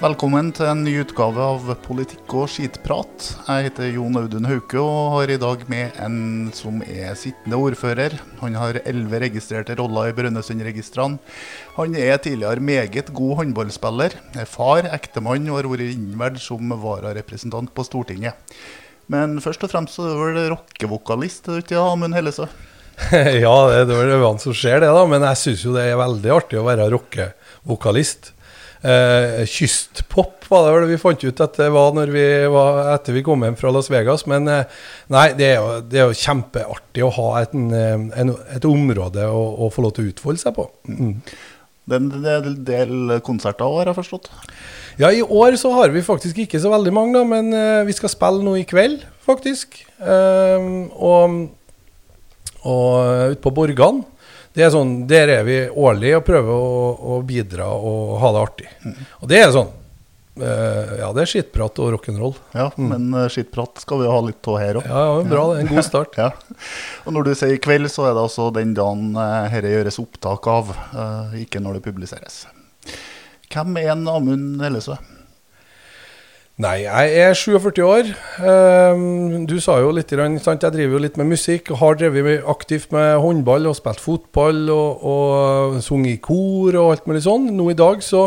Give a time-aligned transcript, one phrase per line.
[0.00, 3.24] Velkommen til en ny utgave av Politikk og skitprat.
[3.44, 6.14] Jeg heter Jon Audun Hauke og har i dag med en
[6.56, 8.16] som er sittende ordfører.
[8.38, 11.20] Han har elleve registrerte roller i Brønnøysundregistrene.
[11.76, 17.76] Han er tidligere meget god håndballspiller, er far, ektemann og har vært innvalgt som vararepresentant
[17.76, 18.56] på Stortinget.
[19.12, 22.48] Men først og fremst er du vel rockevokalist, ikke Amund Hellesø?
[23.44, 25.04] ja, det er vel øynene som ser det, da.
[25.04, 28.38] Men jeg syns jo det er veldig artig å være rockevokalist.
[28.80, 33.22] Eh, kystpop var det vel vi fant ut at det var, vi var etter vi
[33.26, 34.24] kom hjem fra Las Vegas.
[34.30, 34.80] Men eh,
[35.12, 39.28] nei, det er, jo, det er jo kjempeartig å ha et, en, en, et område
[39.28, 40.66] å, å, få lov til å utfolde seg på.
[40.88, 41.14] Mm.
[41.90, 44.32] Det er en del konserter òg, har jeg forstått?
[45.00, 47.96] Ja, i år så har vi faktisk ikke så veldig mange, da, men eh, vi
[47.96, 49.82] skal spille nå i kveld, faktisk.
[50.00, 51.40] Uh, og
[52.60, 54.02] og ute på Borgan.
[54.56, 58.40] Det er sånn, Der er vi årlig og prøver å, å bidra og ha det
[58.46, 58.72] artig.
[58.82, 58.96] Mm.
[59.20, 59.70] Og det er sånn
[60.42, 62.34] uh, Ja, det er skittprat og rock'n'roll.
[62.56, 62.88] Ja, mm.
[62.90, 64.88] men uh, skittprat skal vi jo ha litt av her òg.
[64.90, 65.44] Ja, ja, bra.
[65.52, 66.18] Det er en god start.
[66.22, 66.32] ja.
[67.04, 70.50] Og når du sier kveld, så er det altså den dagen dette uh, gjøres opptak
[70.50, 70.74] av,
[71.38, 72.42] ikke når det publiseres.
[73.50, 74.98] Hvem er en Amund Hellesø?
[76.60, 78.08] Nei, jeg er 47 år.
[78.44, 80.10] Um, du sa jo litt,
[80.44, 80.64] sant?
[80.66, 81.70] jeg driver jo litt med musikk.
[81.80, 87.08] Har drevet aktivt med håndball og spilt fotball og, og sunget i kor og alt
[87.08, 87.48] mulig sånn.
[87.56, 88.26] Nå i dag så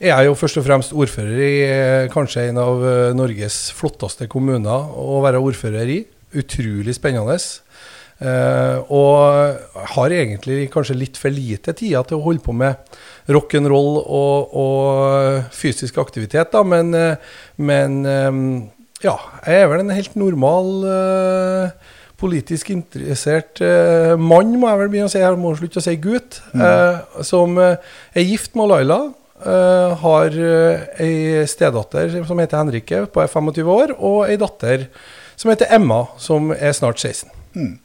[0.00, 4.26] er jeg jo først og fremst ordfører i eh, kanskje en av eh, Norges flotteste
[4.32, 6.00] kommuner å være ordfører i.
[6.34, 7.38] Utrolig spennende.
[8.18, 12.74] Uh, og har egentlig kanskje litt for lite tid til å holde på med
[13.30, 18.42] rock'n'roll og, og fysisk aktivitet, da, men, uh, men um,
[19.04, 19.14] ja,
[19.46, 23.62] jeg er vel en helt normal uh, politisk interessert
[24.18, 25.20] mann, må jeg vel begynne å si.
[25.22, 26.40] Jeg må slutte å si gutt.
[26.50, 27.22] Mm.
[27.22, 28.96] som er gift med Laila.
[30.02, 30.38] har
[30.98, 34.88] ei stedatter som heter Henrike, på 25 år, og ei datter
[35.38, 37.30] som heter Emma, som er snart 16.
[37.54, 37.76] Mm.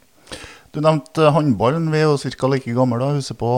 [0.73, 1.91] Du nevnte håndballen.
[1.93, 2.47] Vi er jo ca.
[2.49, 2.97] like gamle.
[2.97, 3.11] da.
[3.13, 3.49] Husker på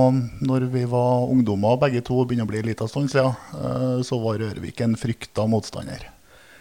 [0.44, 4.02] når vi var ungdommer, begge to begynner å bli en liten stund siden, ja.
[4.04, 6.10] så var Rørvik en frykta motstander.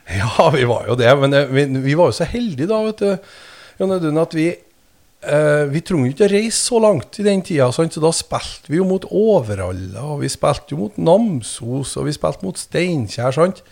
[0.07, 1.11] Ja, vi var jo det.
[1.19, 3.35] Men eh, vi, vi var jo så heldige da, vet du,
[3.81, 7.67] Jon Audun, at vi eh, vi trengte ikke å reise så langt i den tida.
[7.75, 12.15] Så da spilte vi jo mot Overhalla, og vi spilte jo mot Namsos, og vi
[12.15, 13.35] spilte mot Steinkjer.
[13.35, 13.65] sant?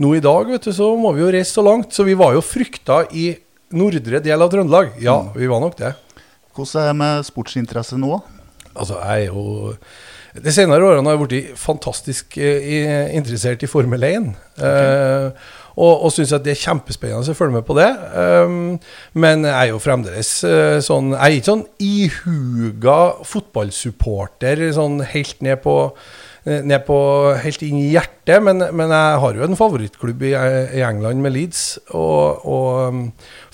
[0.00, 1.92] Nå i dag vet du, så må vi jo reise så langt.
[1.92, 3.34] Så vi var jo frykta i
[3.76, 4.96] nordre del av Trøndelag.
[5.04, 5.36] Ja, mm.
[5.36, 5.92] vi var nok det.
[6.52, 8.20] Hvordan er det med sportsinteresse nå?
[8.72, 9.74] Altså, jeg er jo
[10.32, 14.30] De senere årene har jeg blitt fantastisk eh, interessert i Formel 1.
[14.56, 15.26] Okay.
[15.28, 17.90] Uh, og, og syns at det er kjempespennende å følge med på det.
[18.16, 18.78] Um,
[19.12, 22.98] men jeg er jo fremdeles uh, sånn Jeg er ikke sånn ihuga
[23.28, 25.76] fotballsupporter sånn helt ned på
[26.44, 26.96] ned på
[27.38, 28.42] helt inn i hjertet.
[28.42, 31.62] Men, men jeg har jo en favorittklubb i, i England med Leeds,
[31.94, 33.04] og, og um,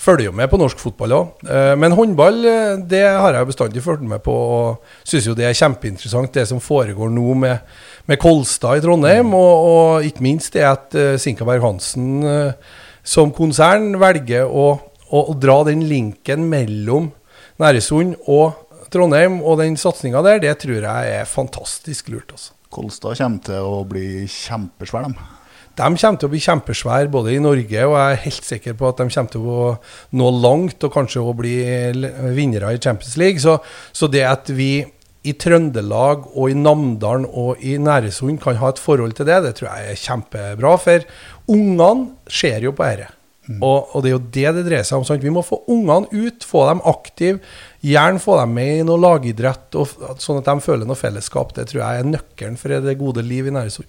[0.00, 1.44] følger jo med på norsk fotball òg.
[1.48, 5.48] Uh, men håndball eh, det har jeg bestandig fulgt med på, og syns jo det
[5.48, 7.64] er kjempeinteressant, det som foregår nå med,
[8.08, 12.22] med Kolstad i Trondheim, og, og, ikke minst det at Sinkaberg Hansen
[13.08, 14.68] som konsern velger å,
[15.08, 17.10] å, å, dra den linken mellom
[17.60, 22.32] Næresund og Trondheim og den satsinga der, det tror jeg er fantastisk lurt.
[22.36, 22.57] altså.
[22.72, 25.28] Kolstad kommer til å bli kjempesvær, de.
[25.78, 28.88] De kommer til å bli kjempesvære både i Norge, og jeg er helt sikker på
[28.88, 29.66] at de kommer til å
[30.18, 31.54] nå langt og kanskje å bli
[32.34, 33.42] vinnere i Champions League.
[33.42, 33.60] Så,
[33.94, 34.82] så, det at vi
[35.28, 39.54] i Trøndelag og i Namdalen og i Næresund kan ha et forhold til det, det
[39.58, 40.74] tror jeg er kjempebra.
[40.82, 41.06] For
[41.54, 43.12] ungene ser jo på dette.
[43.48, 43.62] Mm.
[43.64, 45.06] Og, og, det er jo det det dreier seg om.
[45.08, 45.24] Sant?
[45.24, 47.40] Vi må få ungene ut, få dem aktive.
[47.84, 51.54] Gjerne få dem med i noe lagidrett, og, sånn at de føler noe fellesskap.
[51.56, 53.88] Det tror jeg er nøkkelen for det gode liv i Næresund.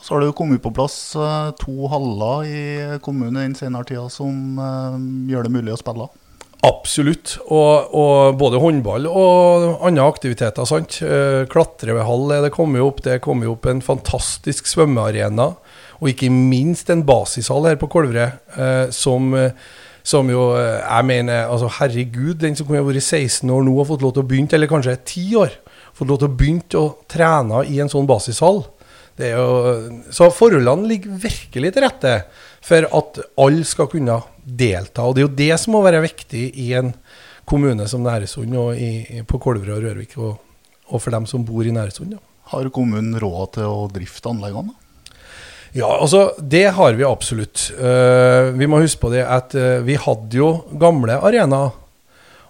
[0.00, 2.62] Så har det jo kommet på plass uh, to haller i
[3.02, 4.96] kommunen den senere tida som uh,
[5.28, 6.08] gjør det mulig å spille.
[6.66, 7.36] Absolutt.
[7.46, 10.68] Og, og, både håndball og andre aktiviteter.
[10.68, 11.00] sant?
[11.02, 13.02] Uh, Klatrehall er det kommet opp.
[13.04, 15.52] Det er kommet opp en fantastisk svømmearena.
[16.00, 19.52] Og ikke minst en basishall her på Kolvre, eh, som, eh,
[20.02, 23.88] som, jo eh, Jeg mener, altså herregud, den som kunne vært 16 år nå og
[23.88, 25.58] fått lov til å begynne, eller kanskje 10 år,
[25.96, 28.64] fått lov til å begynne å trene i en sånn basishall.
[29.16, 29.44] Jo,
[30.12, 32.16] så forholdene ligger virkelig til rette
[32.60, 35.06] for at alle skal kunne delta.
[35.06, 36.92] Og det er jo det som må være viktig i en
[37.48, 40.34] kommune som Næresund, og i, på Kolvre og Rørvik, og,
[40.90, 42.16] og, for dem som bor i Næresund.
[42.18, 42.20] Ja.
[42.52, 44.74] Har kommunen råd til å drifte anleggene?
[45.76, 47.70] Ja, altså det har vi absolutt.
[47.76, 51.74] Uh, vi må huske på det at uh, vi hadde jo gamle arenaer.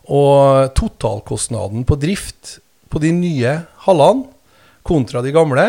[0.06, 2.60] Og totalkostnaden på drift
[2.92, 3.56] på de nye
[3.88, 4.28] hallene
[4.86, 5.64] kontra de gamle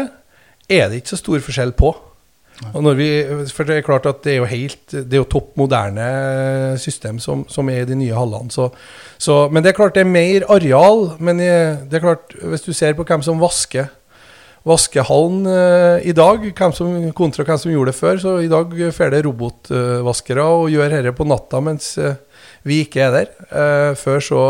[0.70, 1.90] er det ikke så stor forskjell på.
[2.68, 3.08] Og når vi,
[3.54, 6.08] for det er klart at det er jo helt Det er jo topp moderne
[6.82, 8.54] system som, som er i de nye hallene.
[8.54, 8.70] Så,
[9.18, 11.12] så, men det er klart det er mer areal.
[11.18, 13.90] Men det er klart, hvis du ser på hvem som vasker
[14.68, 16.44] vaskehallen uh, i dag,
[16.76, 20.98] som, kontra hvem som gjorde det før, så i dag får det robotvaskere og gjør
[20.98, 22.18] dette på natta mens uh,
[22.68, 23.32] vi ikke er der.
[23.52, 24.42] Uh, før så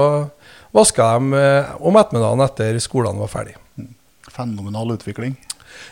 [0.75, 1.43] vaska de
[1.79, 3.55] om ettermiddagen etter skolene var ferdig.
[4.33, 5.37] Fenomenal utvikling.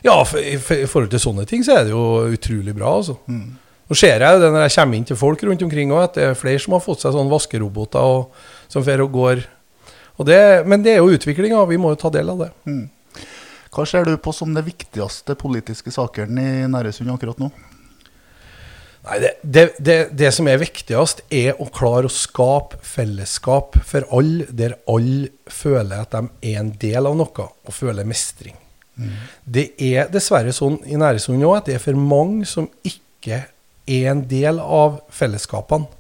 [0.06, 3.18] Ja, i forhold til sånne ting så er det jo utrolig bra, altså.
[3.30, 3.56] Mm.
[3.86, 6.26] Nå ser jeg det når jeg kommer inn til folk rundt omkring òg, at det
[6.26, 9.44] er flere som har fått seg sånne vaskeroboter og, som fer og går.
[10.18, 12.52] Og det, men det er jo utviklinga, vi må jo ta del av det.
[12.66, 12.86] Mm.
[13.76, 17.50] Hva ser du på som de viktigste politiske sakene i Næresund akkurat nå?
[19.06, 24.08] Nei, det, det, det, det, som er viktigst, er å klare å skape fellesskap for
[24.16, 28.56] alle, der alle føler at de er en del av noe, og føler mestring.
[28.96, 29.12] Mm.
[29.44, 33.44] Det er dessverre sånn i Næresund nå at det er for mange som ikke
[33.86, 35.92] er en del av fellesskapene.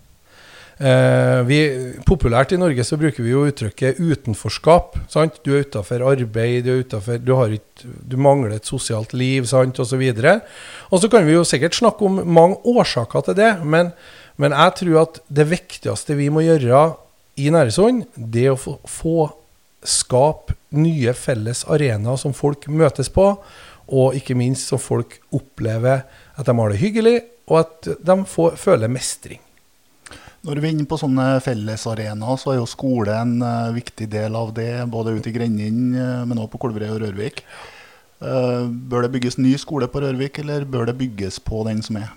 [0.75, 1.59] Eh, vi,
[2.03, 4.97] populært i Norge så bruker vi jo uttrykket utenforskap.
[5.11, 5.39] Sant?
[5.47, 10.03] Du er utafor arbeid, du, er utenfor, du, et, du, mangler et sosialt liv osv.
[10.91, 13.93] Og så kan vi jo sikkert snakke om mange årsaker til det, men,
[14.41, 16.83] men jeg tror at det viktigste vi må gjøre
[17.39, 19.29] i Næresund, det er å få, få
[19.85, 23.31] skape nye felles arenaer som folk møtes på,
[23.85, 26.03] og ikke minst som folk opplever
[26.35, 29.44] at de har det hyggelig, og at de får, føler mestring.
[30.45, 34.35] Når vi er inne på sånne fellesarenaer, så er jo skole en uh, viktig del
[34.37, 34.69] av det.
[34.93, 37.41] Både ute i grendene, uh, men også på Kolbrøy og Rørvik.
[38.21, 42.01] Uh, bør det bygges ny skole på Rørvik, eller bør det bygges på den som
[42.03, 42.13] er?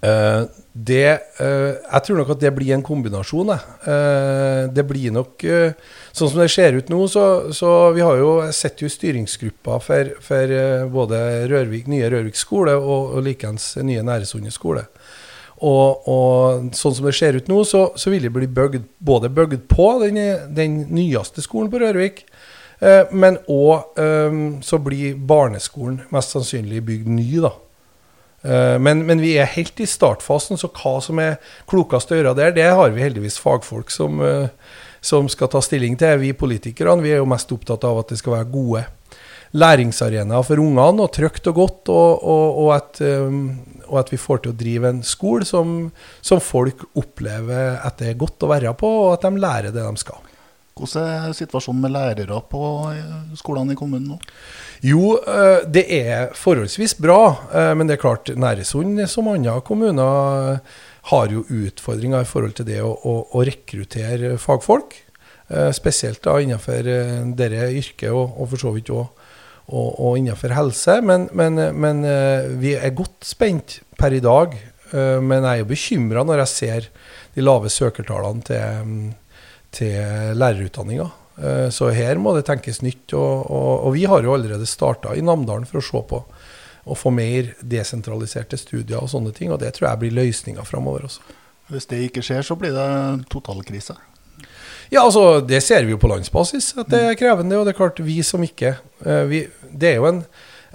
[0.00, 1.08] det,
[1.40, 3.50] jeg tror nok at det blir en kombinasjon.
[4.72, 8.80] det blir nok Sånn som det ser ut nå, så, så vi har jo sett
[8.80, 10.54] jo styringsgruppa for, for
[10.94, 11.20] både
[11.52, 14.86] Rørvik, nye Rørvik skole og, og likeens nye Næresund skole.
[15.60, 19.28] Og, og, sånn som det ser ut nå, så, så vil det bli bygd, både
[19.28, 20.20] bygd på den,
[20.56, 22.22] den, nyeste skolen på Rørvik,
[22.80, 27.52] eh, men òg eh, så blir barneskolen mest sannsynlig bygd ny, da.
[28.42, 31.36] Eh, men, men, vi er helt i startfasen, så hva som er
[31.68, 34.48] klokest å gjøre der, det har vi heldigvis fagfolk som, eh,
[35.04, 36.22] som skal ta stilling til.
[36.22, 38.86] Vi politikerne vi er jo mest opptatt av at det skal være gode
[39.50, 43.58] læringsarenaer for ungene, og trygt og godt, og, og, og at um,
[43.90, 45.90] og at vi får til å drive en skole som,
[46.22, 49.84] som, folk opplever at det er godt å være på, og at de lærer det
[49.84, 50.22] de skal.
[50.80, 52.62] Hvordan er situasjonen med lærere på
[53.36, 54.18] skolene i kommunen nå?
[54.86, 57.20] Jo, eh, det er forholdsvis bra.
[57.52, 60.60] Eh, men det er klart, Næresund som andre kommuner
[61.10, 64.96] har jo utfordringer i forhold til det å, å, å rekruttere fagfolk.
[65.50, 66.86] Eh, spesielt da innenfor
[67.36, 69.19] dette yrket, og, og for så vidt òg
[69.70, 70.98] og, og innenfor helse.
[71.06, 74.56] Men, men, men, eh, vi er godt spent per i dag.
[74.90, 76.90] Eh, men jeg er jo bekymra når jeg ser
[77.36, 78.94] de lave søkertallene til,
[79.76, 81.08] til lærerutdanninga.
[81.40, 83.14] Eh, så her må det tenkes nytt.
[83.14, 86.24] Og, og, og vi har jo allerede starta i Namdalen for å se på
[86.90, 89.52] å få mer desentraliserte studier og sånne ting.
[89.52, 91.36] Og det tror jeg blir løsninga framover også.
[91.70, 92.90] Hvis det ikke skjer, så blir det
[93.30, 93.94] totalkrise?
[94.90, 97.60] Ja, altså, det ser vi jo på landsbasis, at det er krevende.
[97.60, 98.74] Og det er klart, vi som ikke
[99.06, 100.24] uh, vi, Det er jo en,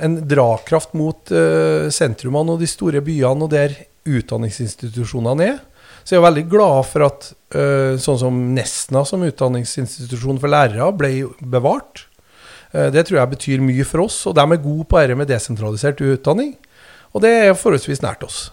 [0.07, 3.75] en dragkraft mot uh, sentrumene og de store byene, og der
[4.07, 5.59] utdanningsinstitusjonene er.
[6.05, 10.91] Så jeg er veldig glad for at uh, sånn som Nesna som utdanningsinstitusjon for lærere
[10.95, 12.07] ble bevart.
[12.71, 16.01] det tror jeg betyr mye for oss, og de er gode på dette med desentralisert
[16.03, 16.55] utdanning.
[17.15, 18.49] Og det er forholdsvis nært oss.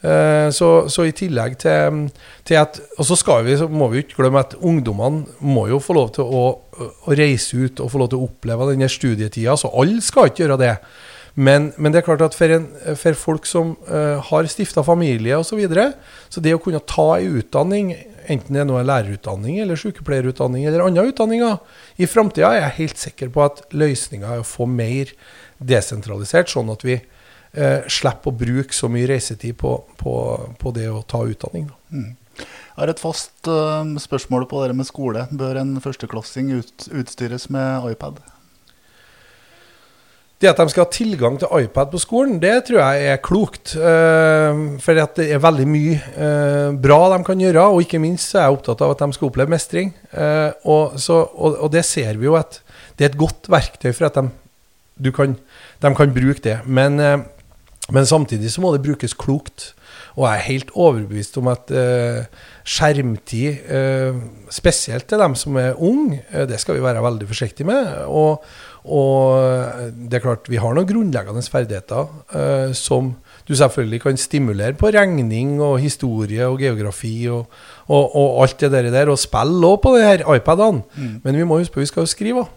[0.00, 2.06] Eh, så, så, i tillegg til,
[2.48, 5.96] til, at Og så vi, så må vi ikke glemme at ungdommene må jo få
[5.98, 9.58] lov til å, å reise ut og få lov til å oppleve denne studietida.
[9.60, 10.74] Så alle skal ikke gjøre det.
[11.36, 12.64] Men, men det er klart at for, en,
[12.98, 15.84] for folk som uh, har stifta familie osv., så, videre,
[16.32, 17.92] så det å kunne ta en utdanning,
[18.30, 21.60] enten det er noe lærerutdanning eller sykepleierutdanning eller andre utdanninger,
[22.02, 25.14] i framtida er jeg helt sikker på at løsninga er å få mer
[25.62, 26.98] desentralisert, sånn at vi
[27.52, 30.14] eh, slipper å bruke så mye reisetid på, på,
[30.60, 31.70] på det å ta utdanning.
[31.90, 32.16] Mm.
[32.40, 35.26] Jeg har et fast uh, spørsmål på det med skole.
[35.36, 38.20] Bør en førsteklassing ut, utstyres med iPad?
[40.40, 43.74] Det at de skal ha tilgang til iPad på skolen, det tror jeg er klokt.
[43.76, 48.46] Uh, for det er veldig mye uh, bra de kan gjøre, og ikke minst er
[48.46, 49.92] jeg opptatt av at de skal oppleve mestring.
[50.64, 52.62] Og, så, og, og, det ser vi jo at
[52.96, 55.36] det er et godt verktøy for at de, kan,
[55.82, 56.56] de kan bruke det.
[56.64, 56.96] Men
[57.92, 59.74] Men samtidig så må det brukes klokt.
[60.18, 62.24] Og jeg er helt overbevist om at eh,
[62.66, 64.18] skjermtid, eh,
[64.52, 67.88] spesielt til dem som er unge, eh, det skal vi være veldig forsiktige med.
[68.06, 68.44] Og,
[68.84, 73.14] og, det er klart, vi har noen grunnleggende ferdigheter eh, som
[73.48, 77.46] du selvfølgelig kan stimulere på regning og historie og geografi og,
[77.88, 80.84] og, og alt det der, og spille òg på de her iPadene.
[80.96, 81.20] Mm.
[81.24, 82.56] Men vi må huske på at vi skal jo skrive òg.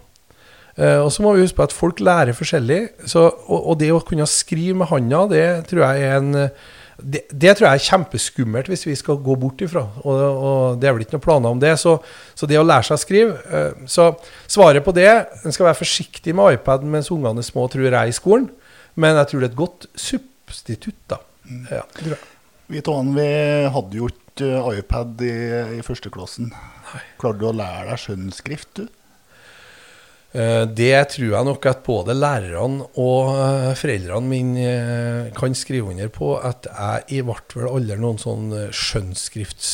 [0.74, 2.80] Uh, og så må vi huske på at folk lærer forskjellig.
[3.06, 6.48] Så, og, og, det å kunne skrive med handa, det tror jeg er en
[6.94, 9.82] det, det, tror jeg er kjempeskummelt hvis vi skal gå bort ifra.
[10.04, 11.72] Og, og det er vel ikke noen planer om det.
[11.80, 11.96] Så,
[12.38, 14.12] så det å lære seg å skrive uh, Så
[14.46, 18.10] svaret på det En skal være forsiktig med iPad mens ungene er små, tror jeg,
[18.10, 18.50] i skolen.
[18.94, 21.18] Men jeg tror det er et godt substitutt, da.
[21.70, 22.20] Ja, tror jeg.
[22.70, 23.30] vi tåen, vi
[23.74, 25.34] hadde jo ikke iPad i,
[25.78, 26.54] i førsteklassen.
[27.20, 28.86] Klarte du å lære deg skjønnskrift, du?
[30.34, 35.92] Eh, det tror jeg nok at både lærerne og eh, foreldrene mine eh, kan skrive
[35.92, 36.32] under på.
[36.42, 39.70] At jeg i hvert fall aldri noen sånn skjønnskrifts...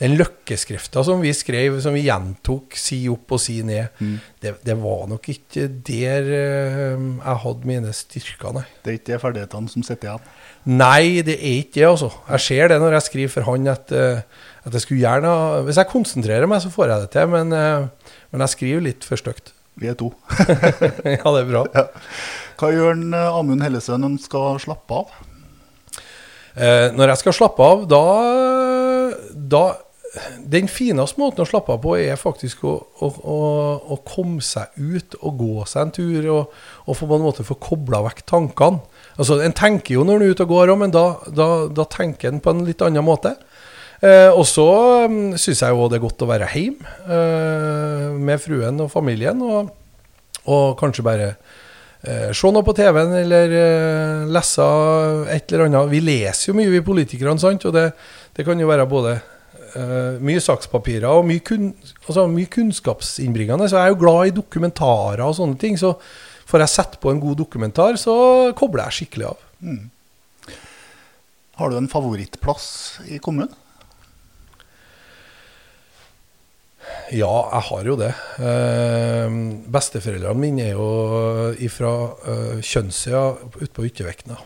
[0.00, 4.16] Den løkkeskrifta som vi skrev, som vi gjentok si opp og si ned, mm.
[4.40, 8.64] det, det, var nok ikke der jeg hadde mine styrker, nei.
[8.82, 10.28] Det er ikke de ferdighetene som sitter igjen?
[10.72, 12.12] Nei, det er ikke det, altså.
[12.32, 15.32] Jeg ser det når jeg skriver for han at, at jeg skulle gjerne
[15.66, 17.56] Hvis jeg konsentrerer meg, så får jeg det til, men,
[18.32, 19.52] men jeg skriver litt for stygt.
[19.80, 20.10] Vi er to.
[20.38, 21.66] ja, det er bra.
[21.76, 21.86] Ja.
[22.60, 25.14] Hva gjør en eh, Amund Hellesøen når han skal slappe av?
[26.54, 28.02] Eh, når jeg skal slappe av, da,
[29.32, 29.62] da
[30.52, 33.38] Den fineste måten å slappe av på er faktisk å, å, å,
[33.96, 36.28] å komme seg ut og gå seg en tur.
[36.34, 38.84] Og, og på en måte få kobla vekk tankene.
[39.16, 42.28] Altså, En tenker jo når en er ute og går, men da, da, da tenker
[42.30, 43.34] en på en litt annen måte.
[44.02, 44.66] Eh, og så
[45.06, 49.38] um, syns jeg jo det er godt å være hjemme eh, med fruen og familien,
[49.46, 49.68] og,
[50.50, 53.54] og kanskje bare eh, se noe på TV-en eller
[54.26, 54.66] lese
[55.30, 55.92] et eller annet.
[55.92, 57.68] Vi leser jo mye, vi politikerne, sant?
[57.70, 57.92] og det,
[58.34, 59.20] det kan jo være både
[59.72, 61.70] Uh, mye sakspapirer og mye, kun,
[62.04, 63.70] altså mye kunnskapsinnbringende.
[63.72, 65.78] Så jeg er jo glad i dokumentarer og sånne ting.
[65.80, 65.94] Så
[66.44, 69.46] får jeg sett på en god dokumentar, så kobler jeg skikkelig av.
[69.64, 70.58] Mm.
[71.56, 72.66] Har du en favorittplass
[73.08, 73.56] i kommunen?
[77.12, 78.12] Ja, jeg har jo det.
[78.40, 79.34] Eh,
[79.72, 81.92] besteforeldrene mine er jo fra
[82.32, 83.26] eh, Kjønnsøya
[83.60, 84.38] ute på Yttervikna.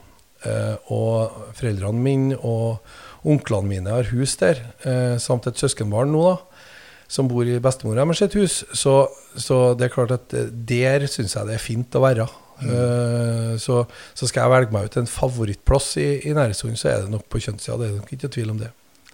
[0.47, 2.83] Eh, og foreldrene mine og
[3.27, 6.67] onklene mine har hus der, eh, samt et søskenbarn nå, da,
[7.09, 8.65] som bor i bestemora deres sitt hus.
[8.75, 12.29] Så, så, det er klart at eh, der syns jeg det er fint å være.
[12.57, 12.69] Mm.
[12.73, 13.83] Uh, så,
[14.17, 17.27] så, skal jeg velge meg ut en favorittplass i, i Næresund, så er det nok
[17.29, 17.77] på Kjønnsøya.
[17.83, 18.71] Det er nok ikke tvil om det.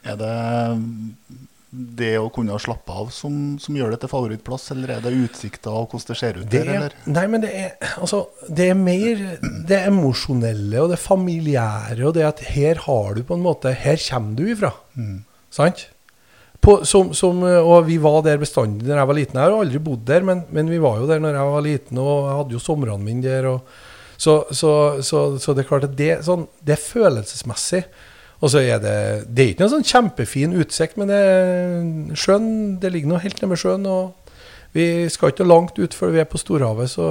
[0.06, 0.36] Er det
[1.72, 5.72] det å kunne slappe av som, som, gjør det til favorittplass, eller er det utsikta
[5.72, 6.74] og hvordan det ser ut det der?
[6.74, 6.96] Eller?
[7.08, 9.22] Nei, men det er, altså, det er mer
[9.68, 13.96] det emosjonelle og det familiære og det at her har du på en måte Her
[14.04, 14.74] kommer du ifra.
[15.00, 15.22] Mm.
[15.52, 15.86] Sant?
[16.62, 19.40] På, som, som, og vi var der bestandig da jeg var liten.
[19.40, 21.98] Jeg har aldri bodd der, men, men, vi var jo der når jeg var liten,
[22.04, 23.48] og jeg hadde jo somrene mine der.
[23.50, 23.80] Og,
[24.20, 27.82] så, så, så, så, det er klart at det, sånn, det er følelsesmessig.
[28.42, 28.96] Og så er det
[29.30, 32.48] Det er ikke noen sånn kjempefin utsikt, men det er sjøen
[32.82, 33.86] Det ligger noe helt nede ved sjøen.
[33.86, 34.18] og
[34.72, 36.88] vi skal ikke langt ut før vi er på storhavet.
[36.94, 37.04] Så,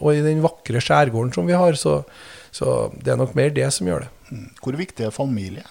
[0.00, 2.00] og i den vakre skjærgården som vi har, så,
[2.50, 4.08] så, det er nok mer det som gjør det.
[4.32, 4.48] Mm.
[4.58, 5.62] Hvor viktig er familie?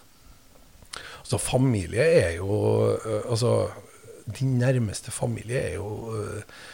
[1.19, 2.55] Altså, familie er jo
[3.27, 3.67] Altså,
[4.39, 6.15] din nærmeste familie er jo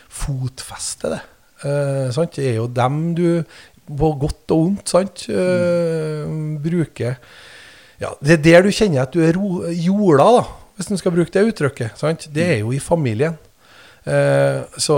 [0.09, 1.23] fotfestet, det.
[1.65, 2.37] Eh, sant?
[2.37, 3.27] Det er jo dem du,
[3.87, 6.57] på godt og vondt, sant, mm.
[6.61, 7.17] bruker
[8.01, 9.38] ja, Det er der du kjenner at du er
[9.74, 10.46] jorda, da,
[10.77, 11.98] hvis du skal bruke det uttrykket.
[11.98, 12.27] Sant?
[12.34, 13.38] Det er jo i familien.
[14.08, 14.98] Eh, så,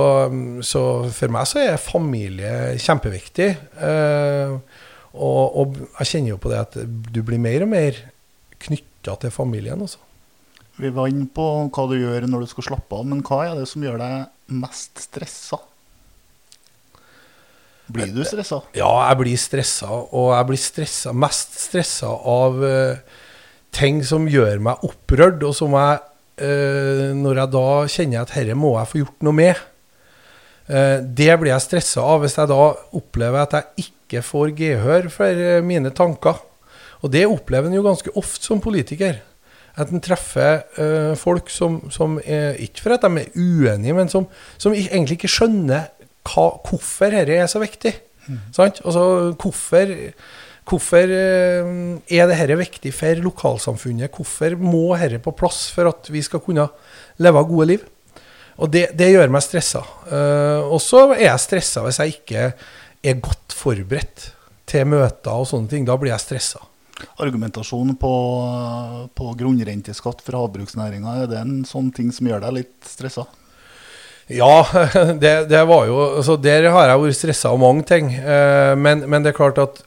[0.65, 0.84] så,
[1.15, 3.50] for meg så er familie kjempeviktig.
[3.79, 4.53] Eh,
[5.15, 8.03] og, og, jeg kjenner jo på det at du blir mer og mer
[8.62, 9.82] knytta til familien.
[9.82, 10.03] Også.
[10.79, 13.58] Vi var inne på hva du gjør når du skal slappe av, men hva er
[13.60, 15.60] det som gjør deg mest stressa?
[17.89, 18.62] Blir du stressa?
[18.77, 19.89] Ja, jeg blir stressa.
[19.89, 23.24] Og jeg blir stressa, mest stressa av uh,
[23.75, 26.03] ting som gjør meg opprørt, og som jeg
[26.43, 29.63] uh, Når jeg da kjenner at herre må jeg få gjort noe med.
[30.69, 32.62] Uh, det blir jeg stressa av hvis jeg da
[33.00, 36.46] opplever at jeg ikke får gehør for mine tanker.
[37.01, 39.24] Og det opplever en jo ganske ofte som politiker.
[39.79, 40.65] At en treffer
[41.15, 44.25] folk som, som er, ikke for at de er uenige, men som,
[44.60, 45.88] som egentlig ikke skjønner
[46.27, 47.93] hva, hvorfor dette er så viktig.
[48.29, 48.39] Mm.
[48.61, 49.03] Altså,
[49.41, 49.93] hvorfor,
[50.69, 51.69] hvorfor eh,
[52.13, 54.11] er dette viktig for lokalsamfunnet?
[54.13, 56.67] Hvorfor må dette på plass for at vi skal kunne
[57.21, 57.88] leve gode liv?
[58.59, 59.81] Og det, det gjør meg stressa.
[60.09, 62.49] Uh, og så er jeg stressa hvis jeg ikke
[63.07, 64.33] er godt forberedt
[64.69, 65.88] til møter og sånne ting.
[65.88, 66.59] Da blir jeg stressa.
[67.23, 68.13] Argumentasjonen på,
[69.15, 73.23] på grunnrenteskatt for havbruksnæringa, er det en sånn ting som gjør deg litt stressa?
[74.29, 74.67] Ja,
[75.21, 78.12] det, det, var jo altså Der har jeg vært stressa av mange ting.
[78.13, 79.81] Eh, men, men, det er klart at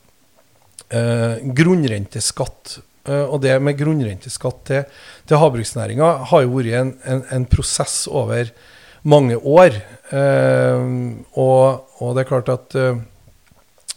[0.90, 4.88] eh, grunnrenteskatt eh, og det med grunnrenteskatt til,
[5.30, 8.50] til havbruksnæringa har jo vært en, en, en, prosess over
[9.06, 9.78] mange år.
[10.10, 10.88] Eh,
[11.38, 12.98] og, og, det er klart at eh,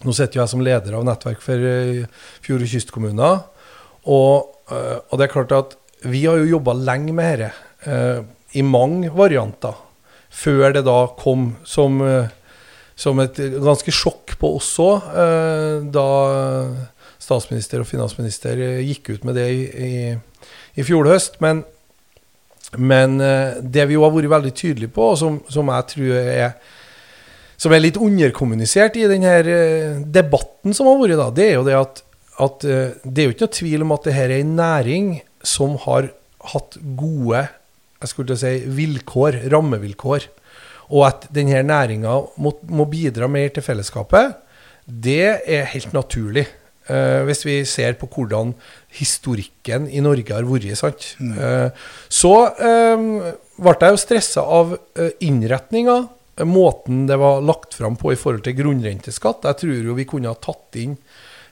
[0.06, 2.06] nå sitter jeg som leder av Nettverk for eh,
[2.46, 3.42] fjord- og kystkommuner.
[4.06, 5.74] Og, og, det er klart at
[6.06, 8.22] vi har jo jobba lenge med dette,
[8.54, 9.74] i mange varianter.
[10.36, 12.02] Før det da kom som,
[13.00, 15.08] som et ganske sjokk på oss òg,
[15.96, 16.08] da
[17.24, 19.94] statsminister og finansminister gikk ut med det i, i,
[20.76, 21.40] i fjor høst.
[21.42, 21.64] Men,
[22.76, 23.16] men,
[23.64, 26.52] det vi jo har vært veldig tydelige på, og som, som jeg tror er
[27.62, 31.68] som er litt underkommunisert i denne eh, debatten som har vært, da, det er jo
[31.68, 32.02] det at,
[32.44, 35.12] at eh, det er jo ikke noe tvil om at dette er en næring
[35.46, 36.12] som har
[36.52, 37.46] hatt gode
[38.02, 40.28] jeg skulle si, vilkår, rammevilkår.
[40.94, 44.36] Og at denne næringa må, må, bidra mer til fellesskapet,
[44.86, 46.46] det er helt naturlig.
[46.86, 48.52] Eh, hvis vi ser på hvordan
[48.94, 50.76] historikken i Norge har vært.
[50.78, 51.16] sant?
[51.18, 51.32] Mm.
[51.40, 53.08] Eh, så eh,
[53.58, 56.04] ble jeg jo stressa av eh, innretninga
[56.44, 59.46] måten det var lagt fram på i forhold til grunnrenteskatt.
[59.46, 60.98] Jeg tror jo vi kunne ha tatt inn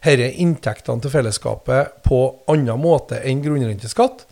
[0.03, 2.19] disse inntektene til fellesskapet på
[2.51, 4.25] annen måte enn grunnrenteskatt.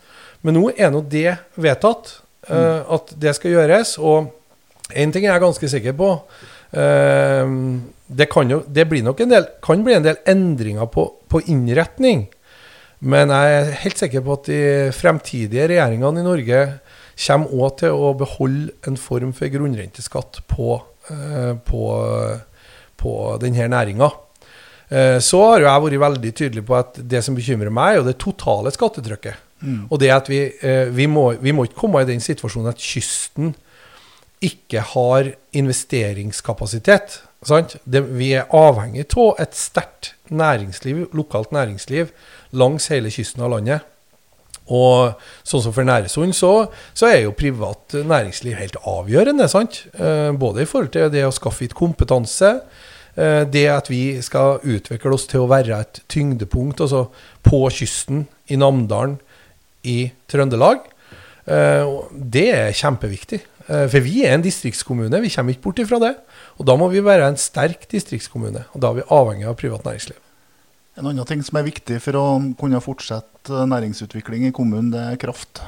[0.46, 2.16] Men nå er nå det vedtatt,
[2.50, 3.96] uh, at det skal gjøres.
[4.02, 4.32] Og
[4.92, 6.12] én ting er jeg ganske sikker på.
[6.74, 11.44] Uh, det, kan jo, det nok en del, kan bli en del endringer på, på
[11.52, 12.28] innretning.
[13.02, 16.64] Men jeg er helt sikker på at de fremtidige regjeringene i Norge
[17.22, 20.80] kommer òg til å beholde en form for grunnrenteskatt på,
[21.12, 21.86] uh, på,
[22.98, 24.10] på denne næringa.
[24.92, 28.18] Uh, så har jeg vært veldig tydelig på at det som bekymrer meg, er det
[28.22, 29.51] totale skattetrykket.
[29.62, 29.88] Mm.
[29.90, 32.82] Og det at vi, eh, vi, må, vi må ikke komme i den situasjonen at
[32.82, 33.54] kysten
[34.42, 37.22] ikke har investeringskapasitet.
[37.86, 42.12] Det, vi er avhengig av et sterkt næringsliv, lokalt næringsliv
[42.58, 43.88] langs hele kysten av landet.
[44.72, 46.52] Og sånn som for Næresund, så,
[46.94, 49.50] så, er jo privat næringsliv helt avgjørende.
[49.52, 49.84] sant?
[49.94, 52.54] Eh, både i forhold til det å skaffe hit kompetanse,
[53.16, 57.10] eh, det at vi skal utvikle oss til å være et tyngdepunkt altså
[57.44, 59.20] på kysten, i Namdalen,
[59.88, 60.86] i Trøndelag.
[61.46, 63.44] Eh, det er kjempeviktig.
[63.72, 66.16] For vi er en distriktskommune, vi kommer ikke bort ifra det.
[66.60, 68.66] Og da må vi være en sterk distriktskommune.
[68.74, 70.18] Og da er vi avhengig av privat næringsliv.
[71.00, 72.26] En annen ting som er viktig for å
[72.60, 75.62] kunne fortsette næringsutvikling i kommunen, det er kraft.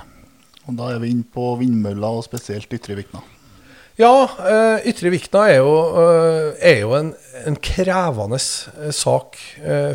[0.67, 3.23] Og Da er vi inne på vindmøller, og spesielt Ytre Vikna.
[3.99, 4.11] Ja,
[4.83, 5.73] Ytre Vikna er jo,
[6.59, 7.13] er jo en,
[7.45, 9.37] en, krevende sak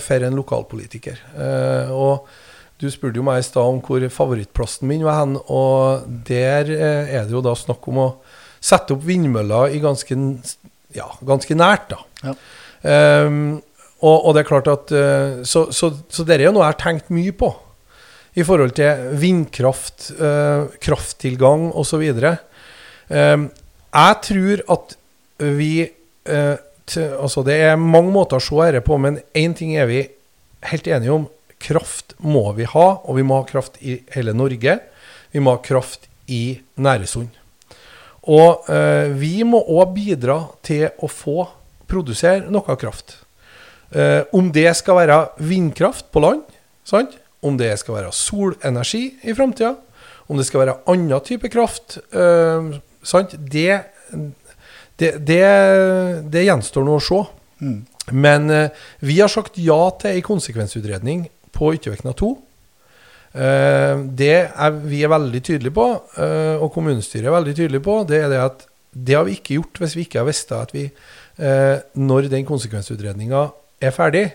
[0.01, 1.19] for en lokalpolitiker.
[1.93, 2.29] og
[2.79, 5.39] Du spurte jo meg i stad om hvor favorittplassen min var hen.
[5.51, 8.09] og Der er det jo da snakk om å
[8.63, 10.15] sette opp vindmøller i ganske,
[10.95, 11.91] ja, ganske nært.
[11.91, 11.99] da.
[12.23, 12.35] Ja.
[13.27, 13.59] Um,
[13.99, 16.77] og, og, det er klart at uh, Så, så, så dette er jo noe jeg
[16.77, 17.51] har tenkt mye på
[18.39, 22.05] i forhold til vindkraft, uh, krafttilgang osv.
[22.15, 22.37] Um,
[23.11, 23.47] ehm,
[23.91, 24.95] jeg tror at
[25.43, 25.73] vi
[26.31, 26.57] uh,
[26.89, 29.99] Altså, det er mange måter å se dette på, men én ting er vi
[30.71, 31.27] helt enige om.
[31.59, 34.79] Kraft må vi ha, og vi må ha kraft i hele Norge.
[35.33, 37.35] Vi må ha kraft i Næresund.
[38.29, 41.47] Og eh, vi må òg bidra til å få
[41.89, 43.17] produsere noe kraft.
[43.91, 46.45] Eh, om det skal være vindkraft på land,
[46.85, 47.17] sant?
[47.41, 49.77] om det skal være solenergi i framtida,
[50.29, 52.73] om det skal være annen type kraft eh,
[53.07, 53.37] sant?
[53.39, 53.79] Det,
[54.99, 55.45] det, det,
[56.29, 57.23] det, gjenstår nå å se.
[57.63, 57.79] Mm.
[58.13, 62.31] Men eh, vi har sagt ja til ei konsekvensutredning på Yttervekna 2.
[63.37, 68.01] Eh, det er vi er veldig tydelige på, eh, og kommunestyret er veldig tydelig på,
[68.09, 68.67] det er det at
[68.99, 70.89] det har vi ikke gjort hvis vi ikke har visst at vi,
[71.39, 73.51] eh, når den konsekvensutredninga
[73.85, 74.27] er ferdig,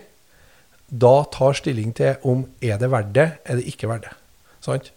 [0.88, 4.14] da tar stilling til om er det verdt det, er det ikke verdt det.
[4.62, 4.92] Sant?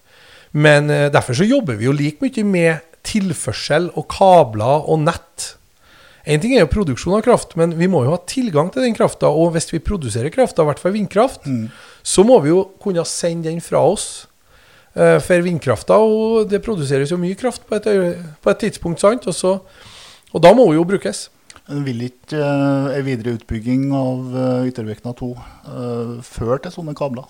[0.53, 5.56] Men derfor så jobber vi jo like mye med tilførsel og kabler og nett.
[6.27, 8.95] Én ting er jo produksjon av kraft, men vi må jo ha tilgang til den
[8.97, 9.29] krafta.
[9.31, 11.69] Og hvis vi produserer krafta, i hvert fall vindkraft, mm.
[12.03, 14.27] så må vi jo kunne sende den fra oss.
[14.97, 17.87] Uh, for vindkrafta, og det produseres jo mye kraft på et,
[18.41, 19.27] på et tidspunkt, sant?
[19.29, 19.51] Og, så,
[20.33, 21.27] og da må jo brukes.
[21.85, 27.29] Vil ikke uh, en videre utbygging av uh, Yttervikna 2 uh, føre til sånne kabler?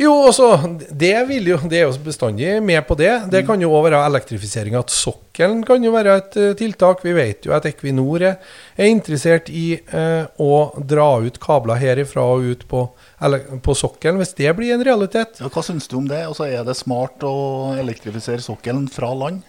[0.00, 0.48] Jo, også,
[0.90, 3.12] det, vil jo, det er jo bestandig med på det.
[3.30, 5.62] Det kan jo òg være elektrifisering av sokkelen.
[5.66, 7.04] kan jo være et uh, tiltak.
[7.06, 8.40] Vi vet jo at Equinor er,
[8.74, 12.88] er interessert i uh, å dra ut kabler herifra og ut på,
[13.22, 15.38] eller, på sokkelen, hvis det blir en realitet.
[15.38, 16.24] Ja, hva syns du om det?
[16.26, 17.36] Altså, er det smart å
[17.78, 19.44] elektrifisere sokkelen fra land?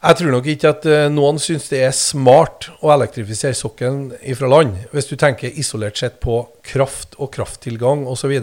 [0.00, 4.50] Jeg tror nok ikke at uh, noen syns det er smart å elektrifisere sokkelen fra
[4.50, 8.40] land, hvis du tenker isolert sett på kraft og krafttilgang osv.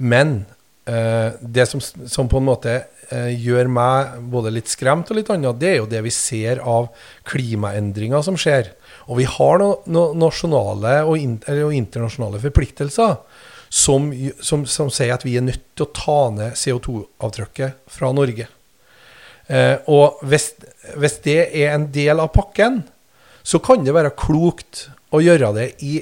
[0.00, 0.44] Men
[0.88, 2.76] eh, det som, som, på en måte
[3.12, 6.62] eh, gjør meg både litt skremt og litt annet, det er jo det vi ser
[6.64, 6.88] av
[7.28, 8.72] klimaendringer som skjer.
[9.10, 13.18] Og vi har noen no nasjonale og, in og, internasjonale forpliktelser
[13.70, 14.08] som,
[14.42, 18.48] som, som sier at vi er nødt til å ta ned CO2-avtrykket fra Norge.
[19.50, 20.52] Eh, og hvis,
[20.96, 22.82] hvis, det er en del av pakken,
[23.42, 25.98] så kan det være klokt å gjøre det i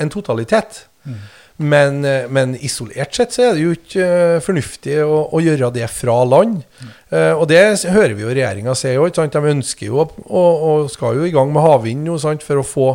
[0.00, 0.86] en totalitet.
[1.04, 1.20] Mm.
[1.58, 5.72] Men, eh, men, isolert sett så er det jo ikke uh, fornuftig å, å, gjøre
[5.74, 6.60] det fra land.
[6.78, 6.92] Mm.
[7.10, 9.18] Eh, og det hører vi jo regjeringa si òg.
[9.18, 12.12] De ønsker jo og, og, skal jo i gang med havvind
[12.46, 12.90] for å få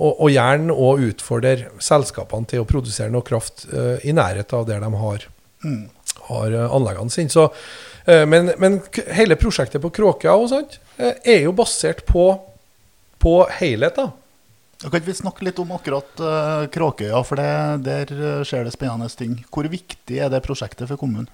[0.00, 4.66] og, og gjerne òg utfordre selskapene til å produsere noe kraft eh, i nærheten av
[4.66, 5.26] der de har,
[5.60, 5.82] mm.
[6.30, 7.30] har anleggene sine.
[7.30, 7.50] Så,
[8.04, 8.80] Eh, men, men,
[9.12, 10.62] hele prosjektet på Kråkøya
[10.96, 12.32] eh, er jo basert på,
[13.20, 13.96] på helhet.
[13.96, 14.10] da.
[14.80, 17.50] Kan vi snakke litt om akkurat uh, Kråkøya, for det,
[17.84, 19.34] der skjer det spennende ting.
[19.52, 21.28] Hvor viktig er det prosjektet for kommunen?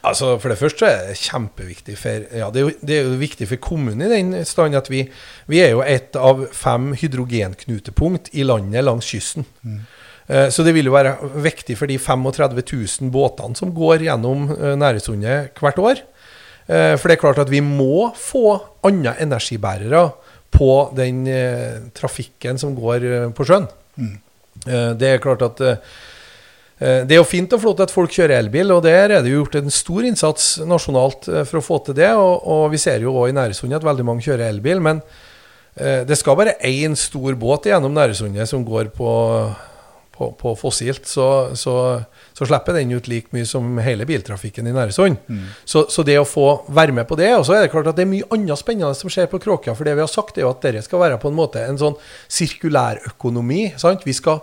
[0.00, 3.16] Altså, For det første er det kjempeviktig for ja, det er, jo, det er jo
[3.20, 5.02] viktig for kommunen i den stand at vi,
[5.50, 9.44] vi er jo et av fem hydrogenknutepunkt i landet langs kysten.
[9.60, 9.82] Mm.
[10.30, 14.48] Eh, så det vil jo være viktig for de 35 000 båtene som går gjennom
[14.54, 16.02] eh, hvert år.
[16.70, 20.06] Eh, for det er klart at vi må få andre energibærere
[20.50, 21.24] på den
[21.96, 23.68] trafikken som går på sjøen.
[23.96, 24.16] Mm.
[24.98, 25.62] Det er klart at
[26.80, 29.42] det er jo fint og flott at folk kjører elbil, og der er det jo
[29.42, 32.08] gjort en stor innsats nasjonalt for å få til det.
[32.16, 34.80] Og, og vi ser jo òg i Næresundet at veldig mange kjører elbil.
[34.84, 35.02] Men
[35.76, 39.10] det skal bare én stor båt gjennom Næresundet som går på
[40.20, 41.74] på, på fossilt, så, så,
[42.36, 45.16] så, slipper den ut like mye som hele biltrafikken i Næresund.
[45.32, 45.46] Mm.
[45.64, 47.96] Så, så, det å få være med på det Og så er det klart at
[47.96, 50.44] det er mye annet spennende som skjer på Kråkja, For det vi har sagt, er
[50.44, 51.96] jo at dette skal være på en måte en sånn
[52.28, 53.62] sirkulærøkonomi.
[54.04, 54.42] Vi, skal,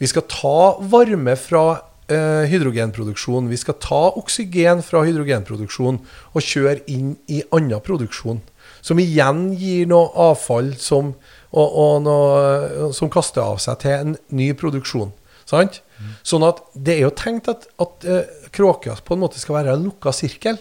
[0.00, 0.60] vi skal ta
[0.92, 1.64] varme fra
[2.08, 3.50] eh, hydrogenproduksjon.
[3.50, 8.40] Vi skal ta oksygen fra hydrogenproduksjon og kjøre inn i annen produksjon.
[8.80, 11.12] Som igjen gir noe avfall som
[11.50, 15.10] og, og noe, som kaster av seg til en ny produksjon.
[15.50, 15.80] Sant?
[15.98, 16.12] Mm.
[16.26, 18.20] Sånn at det er jo tenkt at, at uh,
[18.54, 20.60] Kråkøya på en måte skal være en lukka sirkel,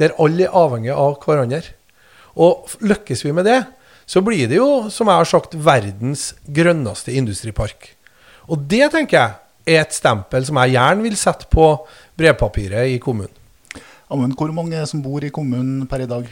[0.00, 1.74] der alle er avhengig av hverandre.
[2.40, 3.60] Og lykkes vi med det,
[4.10, 7.92] så blir det jo, som jeg har sagt, verdens grønneste industripark.
[8.50, 11.66] Og det tenker jeg er et stempel som jeg gjerne vil sette på
[12.18, 13.34] brevpapiret i kommunen.
[14.10, 16.26] Amund, hvor mange som bor i kommunen per i dag?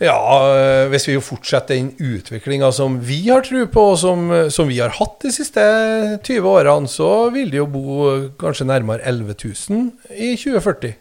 [0.00, 0.16] Ja,
[0.88, 4.90] hvis vi fortsetter den utviklinga som vi har tro på, og som, som, vi har
[4.96, 5.60] hatt de siste
[6.24, 8.08] 20 årene, så vil det jo bo
[8.40, 10.96] kanskje nærmere 11 000 i 2040.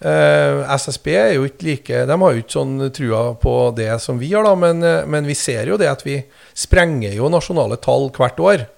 [0.00, 4.16] Eh, SSB er jo ikke like De har jo ikke sånn trua på det som
[4.16, 6.22] vi har, da, men, eh, men, vi ser jo det at vi
[6.56, 8.68] sprenger jo nasjonale tall hvert år.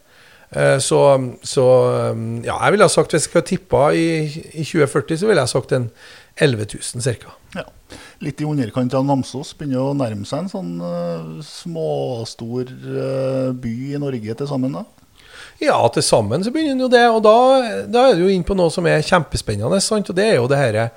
[0.53, 0.99] Uh, så,
[1.49, 1.63] så,
[2.45, 5.53] ja, jeg ville ha sagt hvis jeg skulle tippa i, i, 2040, så ville jeg
[5.55, 5.87] sagt en
[6.37, 7.33] 11 000 ca.
[7.57, 7.65] Ja.
[8.21, 13.73] Litt i underkant av Namsos begynner å nærme seg en sånn uh, småstor uh, by
[13.95, 14.85] i Norge til sammen, da?
[15.63, 17.07] Ja, til sammen så begynner den jo det.
[17.15, 19.79] Og da, da er du jo inn på noe som er kjempespennende.
[19.85, 20.11] Sant?
[20.11, 20.91] Og det er jo det dette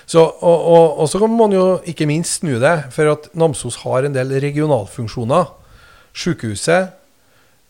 [0.10, 3.82] Så, og, og, og, så kan man jo ikke minst snu det, for at Namsos
[3.84, 5.52] har en del regionalfunksjoner.
[6.18, 6.92] Sykehuset,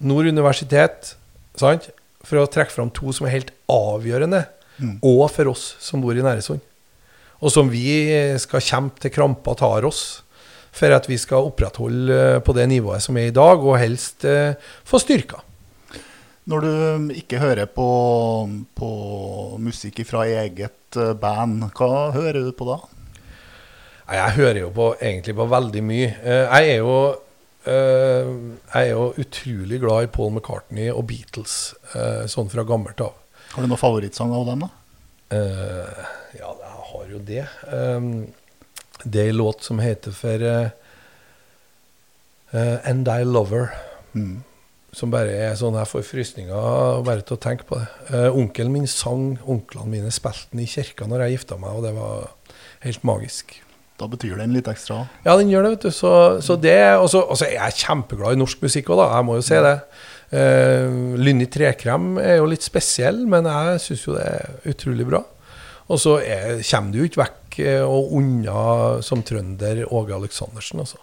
[0.01, 1.15] Nord universitet,
[1.59, 1.91] sant?
[2.25, 4.43] for å trekke fram to som er helt avgjørende,
[4.77, 4.97] mm.
[5.01, 6.61] og for oss som bor i Næresund.
[7.41, 8.05] Og som vi
[8.39, 10.21] skal kjempe til krampa tar oss
[10.71, 14.23] for at vi skal opprettholde eh, på det nivået som er i dag, og helst
[14.29, 14.53] eh,
[14.87, 15.41] få styrka.
[16.49, 17.87] Når du ikke hører på,
[18.77, 18.91] på
[19.61, 21.69] musikk fra eget Eh, band.
[21.77, 22.79] Hva hører du på da?
[24.11, 26.09] Jeg hører jo på, egentlig på veldig mye.
[26.19, 26.95] Eh, jeg er jo
[27.63, 28.31] eh,
[28.73, 31.55] jeg er jo utrolig glad i Paul McCartney og Beatles,
[32.31, 33.15] sånn fra gammelt av.
[33.53, 34.71] Har du noen favorittsang av dem, da?
[35.31, 37.43] Ja, jeg har jo det.
[39.03, 40.43] Det er en låt som heter for
[42.51, 43.69] And I Lover'.
[44.15, 44.41] Mm.
[44.95, 47.87] Som bare er sånn jeg får frysninger bare til å tenke på det.
[48.11, 51.85] Eh, onkelen min sang, onklene mine spilte den i kirka når jeg gifta meg, og
[51.87, 52.31] det var
[52.83, 53.55] helt magisk.
[54.01, 55.03] Da betyr det en litt ekstra.
[55.23, 55.93] Ja, den gjør det, vet du.
[55.93, 59.11] Så, så det, Og så er jeg kjempeglad i norsk musikk òg, da.
[59.15, 59.75] Jeg må jo si det.
[60.31, 65.21] Eh, Lynni Trekrem er jo litt spesiell, men jeg syns jo det er utrolig bra.
[65.91, 68.65] Og så er, kommer du jo ikke vekk eh, og unna
[69.05, 70.99] som trønder Åge Aleksandersen, altså.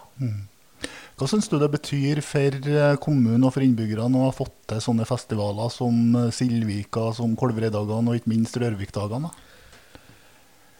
[1.19, 4.79] Hva syns du det betyr for eh, kommunen og for innbyggerne å ha fått til
[4.83, 9.31] sånne festivaler som Silvika, Sildvika, som Kolvereidagene og ikke minst Rørvikdagene?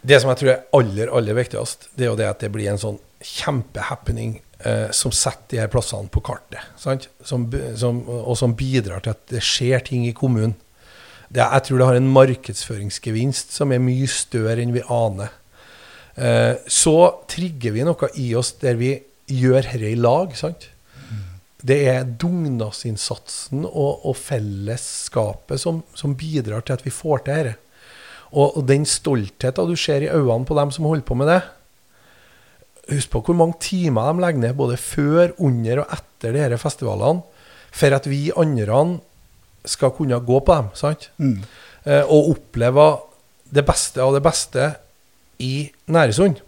[0.00, 2.70] Det som jeg tror er aller aller viktigst, det er jo det at det blir
[2.72, 6.64] en sånn kjempehappening eh, som setter de her plassene på kartet.
[6.80, 10.56] Som, som, og som bidrar til at det skjer ting i kommunen.
[11.28, 15.36] Det, jeg tror det har en markedsføringsgevinst som er mye større enn vi aner.
[16.16, 16.96] Eh, så
[17.28, 18.94] trigger vi noe i oss der vi
[19.30, 20.36] gjør dette i lag.
[20.38, 20.68] sant?
[21.60, 27.56] Det er dugnadsinnsatsen og, og fellesskapet som, som bidrar til at vi får til dette.
[28.30, 31.40] Og, og den stoltheten du ser i øynene på dem som holder på med det
[32.90, 36.58] Husk på hvor mange timer de legger ned både før, under og etter de disse
[36.58, 37.22] festivalene
[37.70, 38.80] for at vi andre
[39.68, 40.70] skal kunne gå på dem.
[40.74, 41.10] sant?
[41.18, 41.44] Mm.
[41.84, 42.86] Eh, og oppleve
[43.54, 44.72] det beste av det beste
[45.38, 46.40] i Næresund.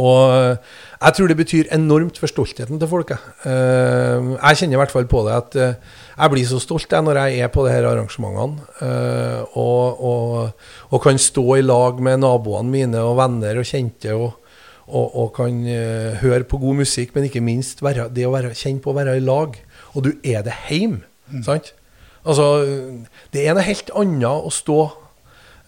[0.00, 3.12] Og eh, jeg tror det betyr enormt for stoltheten til folk.
[3.12, 3.34] jeg.
[3.48, 7.04] Eh, jeg kjenner i hvert fall på det at eh, jeg blir så stolt jeg,
[7.06, 8.60] når jeg er på de her arrangementene.
[9.56, 14.14] og, og, og kan stå i lag med naboene mine og venner og kjente.
[14.14, 14.36] og
[14.90, 15.54] og, og kan
[16.18, 19.12] høre på god musikk, men ikke minst være, det å være, kjenne på å være
[19.20, 19.54] i lag.
[19.94, 20.96] Og du er det heim,
[21.46, 21.70] sant?
[22.26, 22.48] Altså,
[23.30, 24.80] det er noe helt annet å stå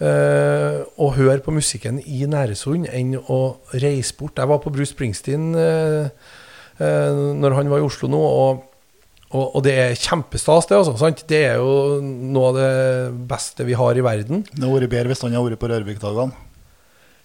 [0.02, 3.40] eh, og høre på musikken i Næresund enn å
[3.72, 4.38] reise bort.
[4.38, 6.12] Jeg var på Bruce Springsteen eh,
[6.82, 8.62] eh, når han var i Oslo nå, og,
[9.32, 10.78] og, og det er kjempestas, det.
[10.80, 11.24] Også, sant?
[11.28, 12.72] Det er jo noe av det
[13.30, 14.46] beste vi har i verden.
[14.50, 16.48] Det hadde vært bedre hvis han hadde vært på Rørvik-dagene.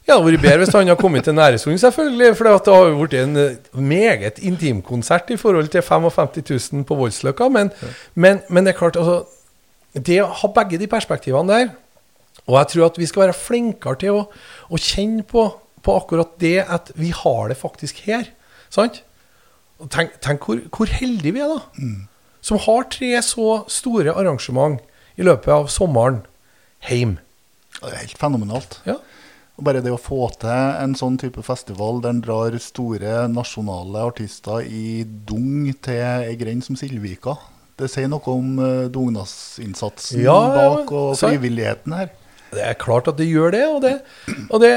[0.08, 2.36] Ja, det hadde vært bedre hvis han hadde kommet til Næresund, selvfølgelig.
[2.40, 7.00] For det har jo blitt en eh, meget intimkonsert i forhold til 55 000 på
[7.02, 7.50] Voldsløkka.
[7.52, 7.74] Men,
[8.16, 9.26] men, men det er klart, altså
[9.98, 11.70] Det å ha begge de perspektivene der
[12.48, 14.22] Og jeg tror at vi skal være flinkere til å,
[14.72, 15.50] å kjenne på,
[15.84, 18.30] på akkurat det at vi har det faktisk her.
[18.74, 19.02] Sant?
[19.94, 21.90] Tenk tenk hvor, hvor heldige vi er, da.
[22.42, 24.80] Som har tre så store arrangement
[25.20, 26.24] i løpet av sommeren
[26.88, 27.20] hjemme.
[27.78, 28.80] Det er helt fenomenalt.
[28.88, 28.98] Ja.
[29.58, 34.06] Og bare det å få til en sånn type festival der en drar store nasjonale
[34.06, 37.36] artister i dung til ei grend som Silvika,
[37.78, 42.14] det sier noe om uh, dugnadsinnsatsen ja, bak og frivilligheten her.
[42.52, 43.64] Det er klart at det gjør det.
[43.68, 43.94] Og det,
[44.50, 44.72] og det,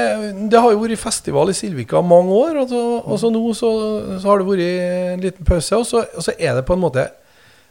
[0.51, 2.61] det har jo vært festival i Silvika mange år.
[2.63, 3.71] Og så, og så nå så,
[4.17, 6.83] så har det vært en liten pause, og så, og så er det på en
[6.83, 7.05] måte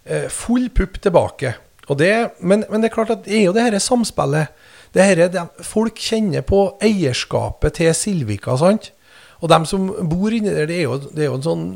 [0.05, 1.57] eh, full pupp tilbake.
[1.99, 4.53] Det, men, men det er klart at det er jo det dette samspillet.
[4.95, 8.93] Det her, er det, folk kjenner på eierskapet til Silvika, sant?
[9.41, 11.69] Og dem som bor inni der, det er jo, det er jo en sånn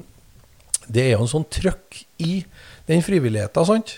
[1.30, 2.42] sånn trøkk i
[2.90, 3.96] den frivilligheten, sant?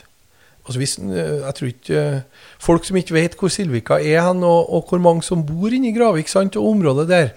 [0.66, 4.42] Altså hvis, eh, jeg tror ikke eh, Folk som ikke vet hvor Silvika er hen,
[4.42, 7.28] og, og hvor mange som bor inni Gravik sant, og området der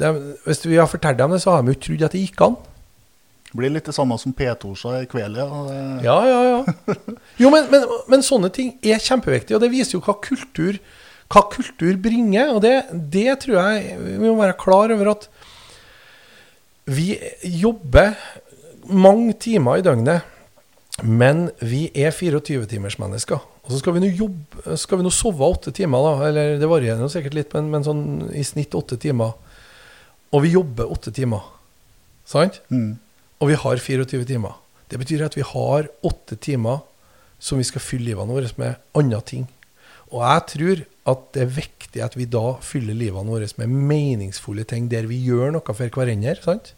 [0.00, 0.10] de,
[0.44, 2.42] Hvis vi har fortalt dem det, så har de jo ikke trodd at det gikk
[2.48, 2.58] an.
[3.46, 5.46] Det blir litt det samme som P-Torsa i kveld, ja.
[6.04, 6.96] Ja, ja, ja.
[7.40, 10.76] Jo, men, men, men sånne ting er kjempeviktig, og det viser jo hva kultur,
[11.32, 12.50] hva kultur bringer.
[12.52, 12.74] Og det,
[13.14, 15.28] det tror jeg vi må være klar over at
[16.90, 17.14] vi
[17.62, 18.12] jobber
[18.92, 20.26] mange timer i døgnet,
[21.04, 23.40] men vi er 24-timersmennesker.
[23.66, 26.28] Og så skal vi nå jobbe, skal vi nå sove åtte timer, da.
[26.30, 29.34] Eller det varierer jo sikkert litt, men, men sånn i snitt åtte timer.
[30.32, 31.44] Og vi jobber åtte timer.
[32.26, 32.62] Sant?
[32.72, 32.96] Mm.
[33.42, 34.56] Og vi har 24 timer.
[34.88, 36.80] Det betyr at vi har åtte timer
[37.42, 39.44] som vi skal fylle livene våre med andre ting.
[40.14, 40.82] Og jeg tror
[41.12, 45.18] at det er viktig at vi da fyller livene våre med meningsfulle ting der vi
[45.26, 46.38] gjør noe for hverandre.
[46.42, 46.72] sant?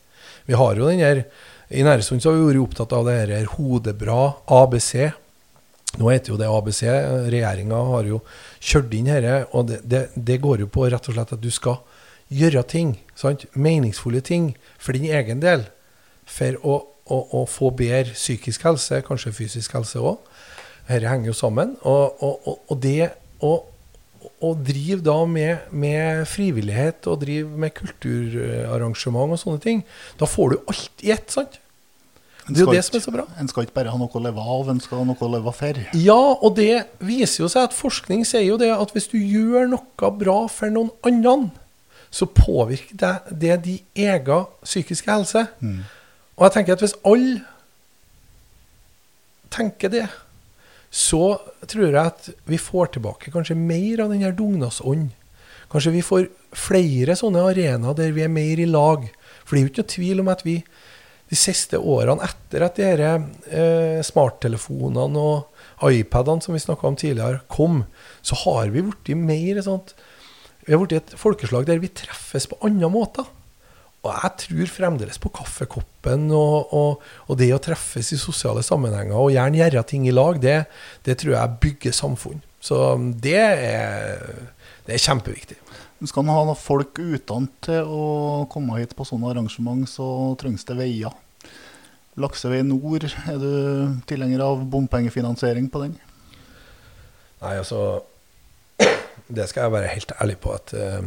[0.48, 1.22] Vi har jo den her,
[1.68, 5.10] I Næresund så har vi vært opptatt av det her hodebra, ABC.
[6.00, 6.82] Nå heter jo det ABC.
[7.28, 8.20] Regjeringa har jo
[8.56, 9.42] kjørt inn dette.
[9.52, 11.82] Og det, det, det går jo på rett og slett at du skal
[12.32, 12.94] gjøre ting.
[13.16, 13.44] sant?
[13.52, 15.66] Meningsfulle ting for din egen del.
[16.28, 20.24] For å, å, å få bedre psykisk helse, kanskje fysisk helse òg.
[20.88, 21.76] Dette henger jo sammen.
[21.84, 23.12] Og, og, og, og det
[23.44, 23.58] å,
[24.44, 29.80] å driver da med, med frivillighet og driver med kulturarrangement og sånne ting,
[30.20, 31.32] da får du alt i ett.
[31.34, 31.58] sant?
[32.48, 33.24] Det er jo det som er så bra.
[33.40, 35.52] En skal ikke bare ha noe å leve av, en skal ha noe å leve
[35.52, 35.80] for.
[36.00, 39.68] Ja, og det viser jo seg at forskning sier jo det at hvis du gjør
[39.74, 41.50] noe bra for noen annen,
[42.08, 45.44] så påvirker det, det de egen psykiske helse.
[45.60, 45.82] Mm.
[46.38, 47.42] Og jeg tenker at hvis alle
[49.52, 50.06] tenker det,
[50.90, 55.10] så tror jeg at vi får tilbake kanskje mer av den her dugnadsånd.
[55.68, 59.04] Kanskje vi får flere sånne arenaer der vi er mer i lag.
[59.44, 60.56] For det er jo ikke noe tvil om at vi
[61.28, 63.08] de siste årene etter at de
[63.52, 67.82] eh, smarttelefonene og iPadene som vi snakka om tidligere, kom,
[68.24, 69.94] så har vi blitt mer sånt
[70.64, 73.28] Vi har blitt et folkeslag der vi treffes på andre måter.
[74.06, 79.18] Og jeg tror fremdeles på kaffekoppen og, og, og, det å treffes i sosiale sammenhenger
[79.18, 80.60] og gjerne gjøre ting i lag, det,
[81.04, 82.38] det tror jeg bygger samfunn.
[82.62, 82.78] Så
[83.22, 84.22] det er,
[84.86, 85.58] det er kjempeviktig.
[86.06, 88.04] Skal man ha folk utenat til å
[88.50, 90.06] komme hit på sånne arrangement, så
[90.38, 91.14] trengs det veier.
[92.18, 93.50] Laksevei nord, er du
[94.10, 95.98] tilhenger av bompengefinansiering på den?
[97.42, 98.04] Nei, altså
[99.38, 101.04] Det skal jeg være helt ærlig på at, eh,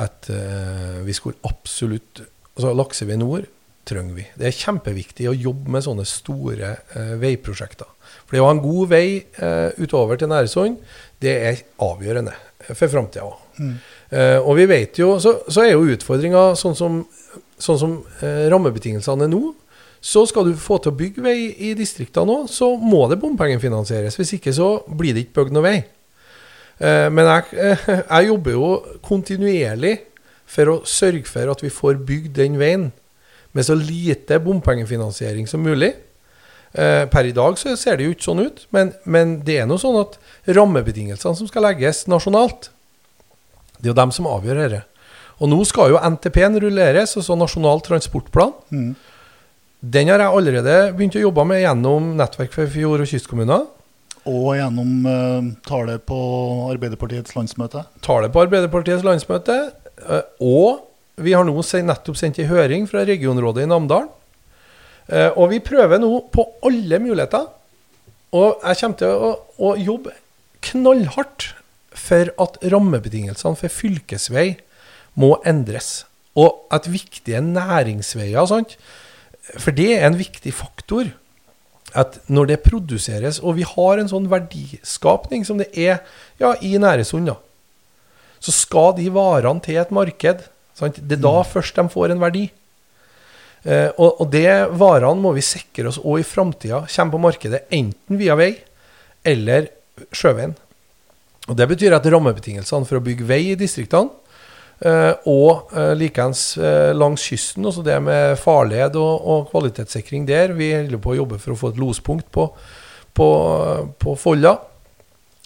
[0.00, 3.48] at uh, vi skulle absolutt altså Laksevei nord
[3.88, 4.24] trenger vi.
[4.38, 7.88] Det er kjempeviktig å jobbe med sånne store uh, veiprosjekter.
[8.24, 9.06] For det å ha en god vei
[9.40, 10.78] uh, utover til Næresund,
[11.22, 12.36] det er avgjørende
[12.72, 13.38] for framtida òg.
[13.52, 13.72] Mm.
[14.48, 16.94] og vi vet jo, så, så er jo utfordringa sånn som,
[17.60, 17.96] sånn som
[18.48, 19.40] rammebetingelsene er nå,
[20.02, 21.36] så skal du få til å bygge vei
[21.68, 24.16] i distriktene nå, så må det bompengefinansieres.
[24.18, 25.76] Hvis ikke så blir det ikke bygd noe vei.
[26.82, 28.70] Eh, men jeg, jeg, jobber jo
[29.06, 29.96] kontinuerlig
[30.52, 32.90] for å sørge for at vi får bygd den veien
[33.52, 35.92] med så lite bompengefinansiering som mulig.
[36.72, 39.68] Eh, per i dag så ser det jo ikke sånn ut, men, men det er
[39.68, 40.16] nå sånn at
[40.48, 42.70] rammebetingelsene som skal legges nasjonalt,
[43.78, 44.82] det er jo dem som avgjør dette.
[45.42, 48.52] Og nå skal jo NTP-en rulleres, altså Nasjonal transportplan.
[48.70, 48.92] Mm.
[49.82, 53.64] Den har jeg allerede begynt å jobbe med gjennom Nettverk for fjord- og kystkommuner.
[54.28, 56.18] Og gjennom uh, tale på
[56.70, 57.82] Arbeiderpartiets landsmøte?
[58.06, 59.56] Tale på Arbeiderpartiets landsmøte.
[60.02, 64.10] Uh, og vi har nå nettopp sendt en høring fra regionrådet i Namdalen.
[65.10, 67.48] Uh, og vi prøver nå på alle muligheter.
[68.32, 70.14] Og jeg kommer til å, å jobbe
[70.62, 71.50] knallhardt
[71.98, 74.54] for at rammebetingelsene for fylkesvei
[75.18, 76.04] må endres.
[76.38, 78.78] Og at viktige næringsveier sant?
[79.58, 81.10] For det er en viktig faktor
[81.98, 86.00] at når det produseres, og vi har en sånn verdiskapning som det er
[86.40, 87.36] ja, i Næresund, da,
[88.42, 90.42] så skal de varene til et marked.
[90.78, 90.98] Sant?
[90.98, 91.50] Det er da mm.
[91.52, 92.46] først de får en verdi.
[93.62, 97.62] Eh, og, og det varene må vi sikre oss òg i framtida kommer på markedet,
[97.70, 98.56] enten via vei
[99.28, 99.68] eller
[100.10, 100.56] sjøveien.
[101.50, 104.10] Og Det betyr at rammebetingelsene for å bygge vei i distriktene
[104.82, 110.56] og uh, likeens uh, langs kysten, også det med farled og, og, kvalitetssikring der.
[110.58, 112.48] Vi holder på å jobbe for å få et lospunkt på,
[113.14, 113.28] på,
[114.02, 114.56] på Folla.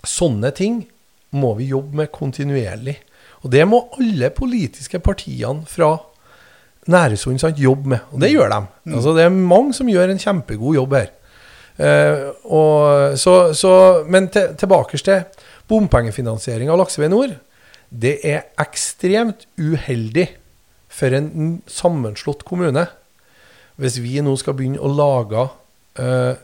[0.06, 0.80] Sånne ting
[1.36, 2.96] må vi jobbe med kontinuerlig.
[3.44, 5.92] Og det må alle politiske partiene fra
[6.86, 8.60] Næresund jobbe med, og det gjør de.
[8.86, 8.92] Mm.
[8.94, 11.08] Altså, det er mange som gjør en kjempegod jobb her.
[12.46, 13.72] Og, så, så,
[14.06, 15.24] men til, tilbake til
[15.66, 17.34] bompengefinansiering av Lakseveien Nord.
[17.90, 20.28] Det er ekstremt uheldig
[20.92, 22.86] for en sammenslått kommune
[23.76, 25.42] hvis vi nå skal begynne å lage
[26.00, 26.38] eh,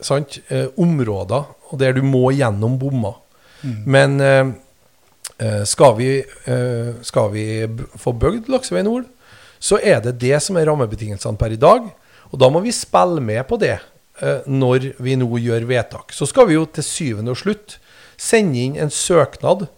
[0.00, 3.18] sant, eh, områder der du må gjennom bommer.
[3.60, 3.76] Mm.
[3.84, 4.52] Men eh,
[5.44, 7.44] eh skal, vi, eh, skal, vi,
[8.00, 9.04] få bygd Laksevei nord,
[9.60, 11.90] så er det det som er rammebetingelsene per i dag.
[12.30, 16.16] Og da må vi spille med på det eh, når vi nå gjør vedtak.
[16.16, 17.76] Så skal vi jo til syvende og slutt
[18.20, 19.68] sende inn en søknad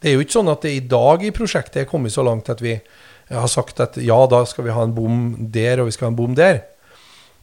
[0.00, 2.48] det er jo ikke sånn at det i dag i prosjektet er kommet så langt
[2.52, 2.78] at vi
[3.30, 6.12] har sagt at ja, da skal vi ha en bom der, og vi skal ha
[6.14, 6.62] en bom der.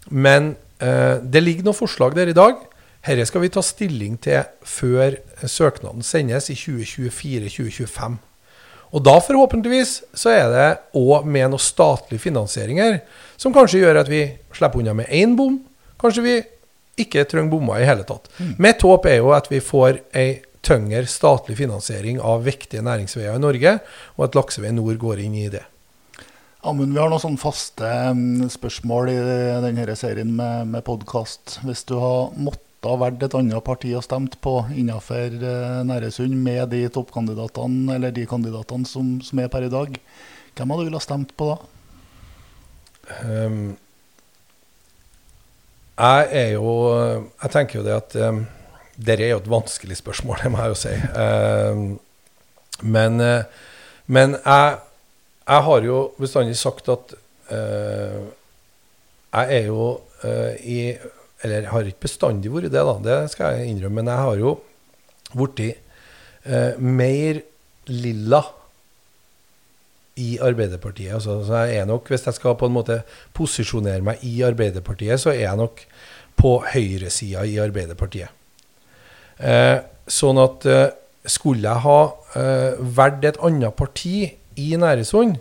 [0.09, 2.59] Men eh, det ligger noen forslag der i dag.
[3.07, 8.17] Dette skal vi ta stilling til før søknaden sendes i 2024-2025.
[8.95, 10.67] Og da forhåpentligvis så er det
[10.97, 13.01] òg med noen statlige finansieringer
[13.39, 14.23] som kanskje gjør at vi
[14.55, 15.59] slipper unna med én bom.
[15.99, 16.35] Kanskje vi
[16.97, 18.29] ikke trenger bommer i hele tatt.
[18.39, 18.53] Mm.
[18.63, 23.41] Mitt håp er jo at vi får ei tyngre statlig finansiering av viktige næringsveier i
[23.41, 23.77] Norge,
[24.17, 25.63] og at Laksevei Nord går inn i det.
[26.67, 27.89] Amund, vi har noen sånne faste
[28.51, 29.17] spørsmål i
[29.63, 31.59] denne serien med, med podkast.
[31.63, 32.65] Hvis du har måttet
[32.99, 38.25] vært et annet parti og stemt på innenfor eh, Næresund med de toppkandidatene eller de
[38.29, 39.95] kandidatene som, som, er per i dag,
[40.57, 41.57] hvem hadde du ville ha stemt på da?
[43.23, 43.77] Um,
[45.97, 46.71] jeg er jo
[47.39, 48.41] Jeg tenker jo det at um,
[48.97, 50.95] det er jo et vanskelig spørsmål, det må jeg jo si.
[51.13, 53.43] Uh, men, uh,
[54.07, 54.77] men jeg,
[55.47, 57.13] jeg, har jo bestandig sagt at
[57.51, 58.25] uh,
[59.37, 59.91] jeg er jo
[60.23, 60.97] uh, i
[61.43, 64.01] Eller jeg har ikke bestandig vært det, da, det skal jeg innrømme.
[64.01, 64.53] Men jeg har jo
[65.37, 65.83] blitt
[66.81, 67.41] mer
[67.85, 68.39] lilla
[70.17, 71.13] i Arbeiderpartiet.
[71.13, 73.03] Altså, så jeg er nok, Hvis jeg skal på en måte
[73.37, 75.85] posisjonere meg i Arbeiderpartiet, så er jeg nok
[76.41, 78.33] på høyresida i Arbeiderpartiet.
[79.37, 79.77] Eh,
[80.09, 80.87] sånn at eh,
[81.29, 81.99] skulle jeg ha
[82.39, 84.23] eh, valgt et annet parti
[84.57, 85.37] i Næresund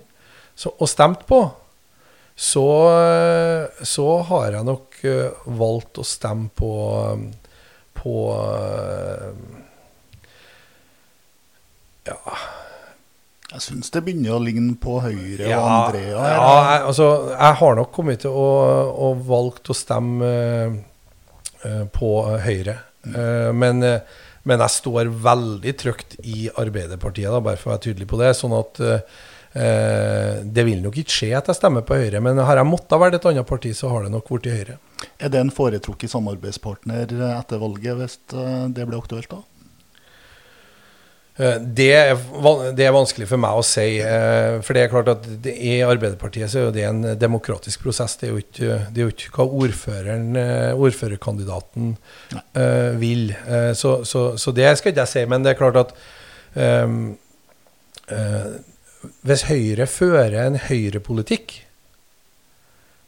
[0.66, 1.40] og stemt på,
[2.36, 2.64] så,
[3.80, 4.96] så, har jeg nok
[5.56, 6.72] valgt å stemme på,
[7.96, 8.14] på
[12.08, 12.18] Ja
[13.52, 16.12] Jeg syns det begynner å ligne på Høyre ja, og Andrea.
[16.12, 18.50] Ja, jeg, altså, jeg har nok kommet til å,
[18.92, 20.32] å valgt å stemme
[21.64, 22.12] uh, på
[22.44, 22.80] Høyre.
[23.06, 23.58] Mm.
[23.58, 23.84] men,
[24.42, 28.32] men, jeg står veldig trygt i Arbeiderpartiet, da, bare for å være tydelig på det.
[28.38, 28.80] sånn at
[29.56, 32.98] Eh, det vil nok ikke skje at jeg stemmer på Høyre, men har jeg måttet
[33.00, 34.76] velge et annet parti, så har det nok blitt Høyre.
[35.22, 39.40] Er det en foretrukket samarbeidspartner etter valget, hvis eh, det blir aktuelt da?
[41.36, 42.12] Eh, det er,
[42.76, 43.86] det er, vanskelig for meg å si.
[44.64, 48.16] For det er klart at i Arbeiderpartiet så er det en demokratisk prosess.
[48.20, 50.30] Det er jo ikke, det er jo ikke hva ordføreren,
[50.76, 51.92] ordførerkandidaten
[52.56, 53.28] uh, vil.
[53.76, 55.26] Så, så, så, det skal ikke jeg si.
[55.28, 55.94] Men det er klart at
[56.56, 57.14] um,
[58.08, 58.56] uh,
[59.26, 61.60] hvis Høyre fører en høyrepolitikk,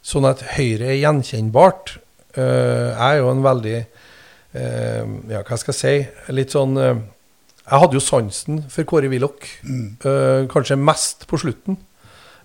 [0.05, 1.97] sånn at Høyre er gjenkjennbart
[2.37, 6.79] uh, Jeg er jo en veldig uh, Ja, hva skal jeg si Litt sånn
[7.69, 10.01] Jeg hadde jo sansen for Kåre Willoch, mm.
[10.49, 11.77] kanskje mest på slutten.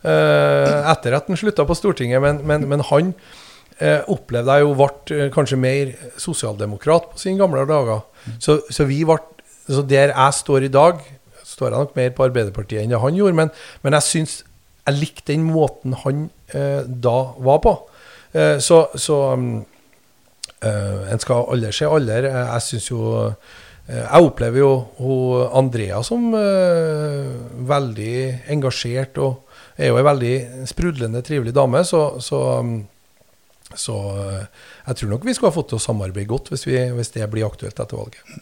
[0.04, 3.14] etter at han slutta på Stortinget, men, men, men han
[4.12, 8.04] opplevde jeg jo ble kanskje mer sosialdemokrat på sine gamle dager.
[8.26, 8.36] Mm.
[8.38, 9.16] Så, så, vi ble,
[9.64, 11.00] så der jeg står i dag,
[11.44, 13.38] står jeg nok mer på Arbeiderpartiet enn det han gjorde.
[13.40, 14.38] Men, men jeg syns
[14.84, 17.74] jeg likte den måten han da var på.
[18.60, 19.64] Så, så um,
[20.64, 22.28] En skal aldri se alder.
[22.28, 23.00] Jeg syns jo
[23.84, 27.34] Jeg opplever jo hun Andrea som eh,
[27.68, 28.14] veldig
[28.54, 29.42] engasjert og
[29.76, 30.34] er jo ei veldig
[30.70, 31.82] sprudlende, trivelig dame.
[31.84, 32.78] Så, så, um,
[33.74, 33.98] så
[34.86, 37.28] jeg tror nok vi skulle ha fått til å samarbeide godt hvis, vi, hvis det
[37.32, 38.40] blir aktuelt etter valget.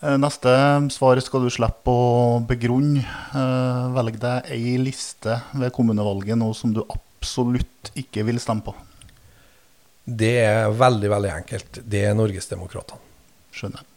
[0.00, 0.52] Eh, neste
[0.94, 3.04] svar skal du slippe å begrunne.
[3.04, 8.74] Eh, velg deg ei liste ved kommunevalget nå som du absolutt ikke vil stemme på.
[10.10, 11.84] Det er veldig veldig enkelt.
[11.84, 13.08] Det er Norgesdemokratene.
[13.52, 13.89] Skjønner.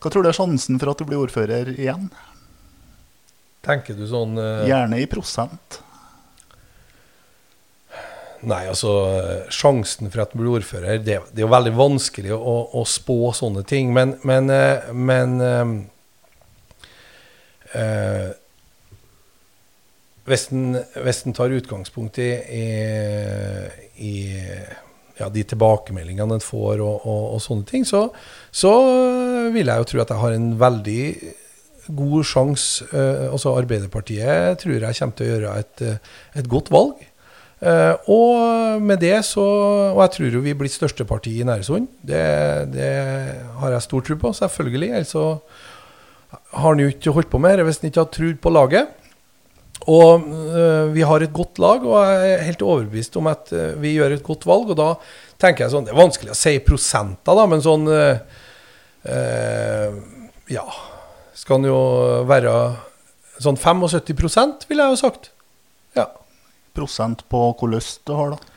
[0.00, 2.08] Hva tror du er sjansen for at du blir ordfører igjen?
[3.66, 4.66] Tenker du sånn uh...
[4.68, 5.80] Gjerne i prosent.
[8.46, 8.90] Nei, altså
[9.50, 13.32] Sjansen for at du blir ordfører Det, det er jo veldig vanskelig å, å spå
[13.34, 13.92] sånne ting.
[13.96, 15.72] Men, men, eh, men øh,
[17.80, 18.28] øh,
[20.26, 22.30] hvis, en, tar utgangspunkt i,
[22.60, 22.66] i,
[24.02, 24.14] i
[25.20, 28.06] ja, de tilbakemeldingene en får og, og, og sånne ting, så,
[28.52, 28.72] så,
[29.54, 31.02] vil jeg jo tro at jeg har en veldig
[31.96, 32.86] god sjanse.
[32.90, 35.84] Eh, altså Arbeiderpartiet tror jeg kommer til å gjøre et,
[36.42, 37.04] et godt valg.
[37.56, 39.40] Eh, og med det så
[39.96, 41.88] Og jeg tror jo vi blir største parti i Næresund.
[42.04, 42.26] Det,
[42.74, 42.90] det,
[43.60, 44.90] har jeg stor tro på, selvfølgelig.
[44.92, 45.24] Ellers så
[46.52, 48.92] har han jo ikke holdt på med dette hvis han ikke har trodd på laget.
[49.92, 53.76] Og uh, vi har et godt lag, og jeg er helt overbevist om at uh,
[53.82, 54.72] vi gjør et godt valg.
[54.74, 54.90] Og da
[55.42, 57.86] tenker jeg sånn Det er vanskelig å si prosenter, da, men sånn
[60.50, 60.64] Ja
[61.36, 61.80] Skal han jo
[62.26, 62.54] være
[63.38, 65.30] sånn 75% ville jeg jo sagt.
[65.94, 66.08] Ja
[66.76, 68.52] prosent på hvor lyst du har, da?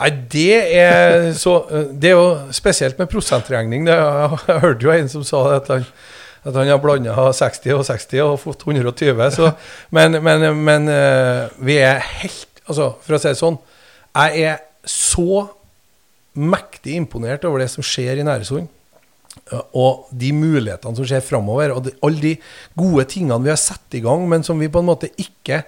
[0.00, 3.84] Nei, det er så Det er jo spesielt med prosentregning.
[3.88, 5.84] Det, jeg hørte jo en som sa at han,
[6.40, 9.24] at han har blanda 60 og 60 og fått 120.
[9.34, 9.52] Så,
[9.96, 13.56] men, men, men, eh, vi er helt Altså, for å si det sånn,
[14.14, 15.40] jeg er så
[16.38, 18.68] mektig imponert over det som skjer i Næresund.
[19.74, 22.34] Og de mulighetene som skjer framover, og de, alle de
[22.78, 25.64] gode tingene vi har satt i gang, men som vi på en måte ikke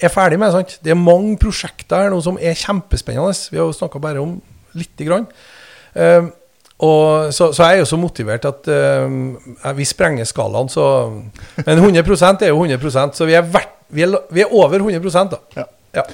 [0.00, 0.50] er ferdig med.
[0.54, 0.78] sant?
[0.82, 3.36] Det er mange prosjekter her nå som er kjempespennende.
[3.52, 4.38] Vi har jo snakka bare om
[4.74, 5.28] lite grann.
[5.94, 6.30] Uh,
[6.80, 10.84] og så, så, jeg er jo så motivert at uh, vi sprenger skalaen, så
[11.66, 15.28] Men 100% er jo 100% så vi er, vert, vi er, vi er over 100
[15.34, 15.40] da.
[15.58, 15.66] Ja.
[15.98, 16.06] ja.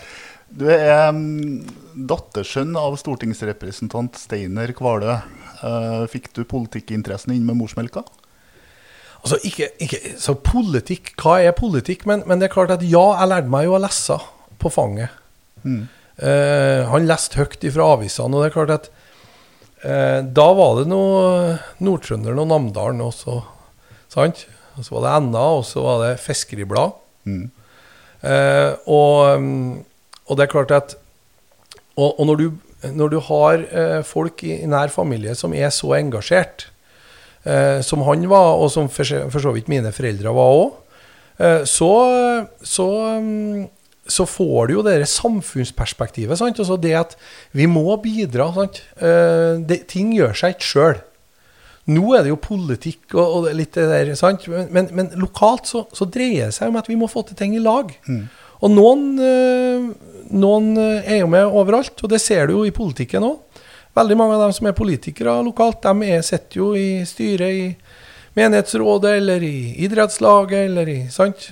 [0.56, 1.62] Du er um,
[2.08, 5.18] dattersønn av stortingsrepresentant Steiner Kvalø.
[5.62, 8.02] Uh, fikk du politikkinteressen inn med morsmelka?
[9.22, 12.06] Altså, ikke, ikke, så politikk, hva er politikk?
[12.06, 14.18] Men, men, det er klart at ja, jeg lærte meg jo å lese
[14.62, 15.14] på fanget.
[15.62, 15.86] Mm.
[16.16, 18.92] Uh, han leste høyt fra avisene, og det er klart at
[19.85, 23.41] uh, da var det noe Nord-Trønderen og Namdalen også,
[24.12, 24.47] sant?
[24.77, 26.97] Og så var det NA, og så var det Fiskeribladet.
[27.27, 27.47] Mm.
[28.27, 29.43] Eh, og,
[30.27, 30.95] og, det er klart at
[31.97, 32.47] Og, og når, du,
[32.93, 36.66] når, du, har eh, folk i, i, nær familie som er så engasjert,
[37.49, 40.74] eh, som han var, og som for, for så vidt mine foreldre var òg,
[41.41, 41.89] eh, så,
[42.61, 43.64] så, mm,
[44.09, 46.38] så, får du jo det samfunnsperspektivet.
[46.38, 46.59] Sant?
[46.62, 47.16] Altså det at
[47.57, 48.48] vi må bidra.
[48.54, 51.04] Eh, det, ting gjør seg ikke sjøl.
[51.86, 54.48] Nå er det jo politikk og, og litt det der, sant?
[54.50, 57.38] Men, men, men lokalt så, så, dreier det seg om at vi må få til
[57.38, 57.92] ting i lag.
[58.11, 58.24] Mm.
[58.66, 59.86] Og noen, øh,
[60.34, 63.62] noen, eh, er jo med overalt, og det ser du jo i politikken òg.
[63.96, 67.66] Veldig mange av dem som er politikere lokalt, de er, sitter jo i styret i
[68.36, 71.48] menighetsrådet eller i idrettslaget eller i sant?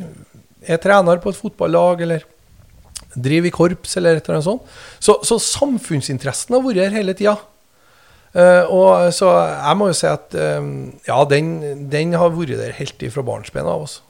[0.64, 2.26] Er trener på et fotballag eller
[3.14, 4.70] driver i korps eller et eller annet sånt.
[5.02, 7.36] Så, så samfunnsinteressen har vært her hele tida.
[8.34, 10.70] Uh, og så jeg må jo si at um,
[11.06, 11.52] ja, den,
[11.92, 13.84] den, har vært der helt ifra barnsben av.
[13.86, 14.00] oss.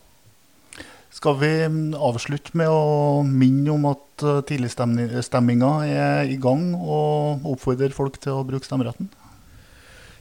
[1.12, 7.44] Skal vi mm, avslutte med å minne om at uh, tidligstemminga er i gang, og
[7.52, 9.12] oppfordre folk til å bruke stemmeretten?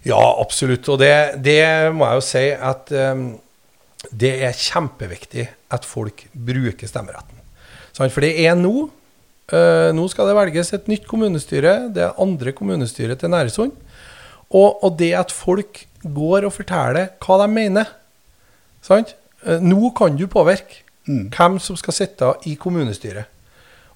[0.03, 0.87] Ja, absolutt.
[0.91, 1.63] Og det, det
[1.95, 3.23] må jeg jo si at um,
[4.11, 7.42] det er kjempeviktig at folk bruker stemmeretten.
[7.97, 8.89] For det er nå.
[9.51, 11.89] Uh, nå skal det velges et nytt kommunestyre.
[11.93, 13.75] Det er andre kommunestyret til Næresund.
[14.53, 17.89] Og, og, det at folk går og forteller hva de mener
[18.85, 19.15] sant?
[19.43, 21.31] Eh, nå kan du påvirke mm.
[21.33, 23.25] hvem som skal sitte i kommunestyret.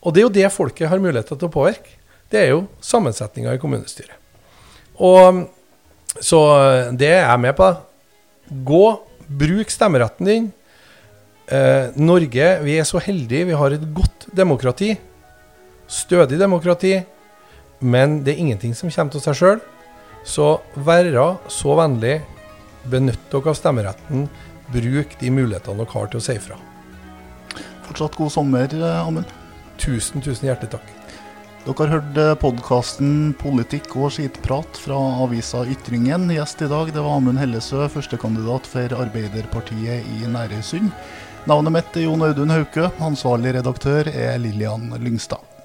[0.01, 1.93] Og det er jo det folket har mulighet til å påvirke.
[2.31, 4.17] Det er jo sammensetninga i kommunestyret.
[4.97, 5.45] Og
[6.17, 7.67] Så eh, det er jeg med på.
[8.65, 8.85] Gå,
[9.27, 10.47] bruk stemmeretten din.
[11.47, 13.47] Eh, Norge, vi er så heldige.
[13.47, 14.97] Vi har et godt demokrati.
[15.87, 16.97] Stødig demokrati.
[17.79, 19.61] Men det er ingenting som kommer til seg sjøl.
[20.27, 22.19] Så være så vennlig,
[22.91, 24.27] benytt dere av stemmeretten.
[24.73, 26.59] Bruk de mulighetene dere har til å si ifra.
[27.87, 29.31] Fortsatt god sommer, Amund.
[29.79, 30.89] Tusen, tusen hjertelig takk.
[31.63, 36.27] Dere har hørt eh, podkasten 'Politikk og skitprat' fra avisa Ytringen.
[36.31, 40.91] Gjest i dag det var Amund Hellesø, førstekandidat for Arbeiderpartiet i Nærøysund.
[41.47, 42.89] Navnet mitt er Jon Audun Hauke.
[42.99, 45.56] Ansvarlig redaktør er Lillian Lyngstad.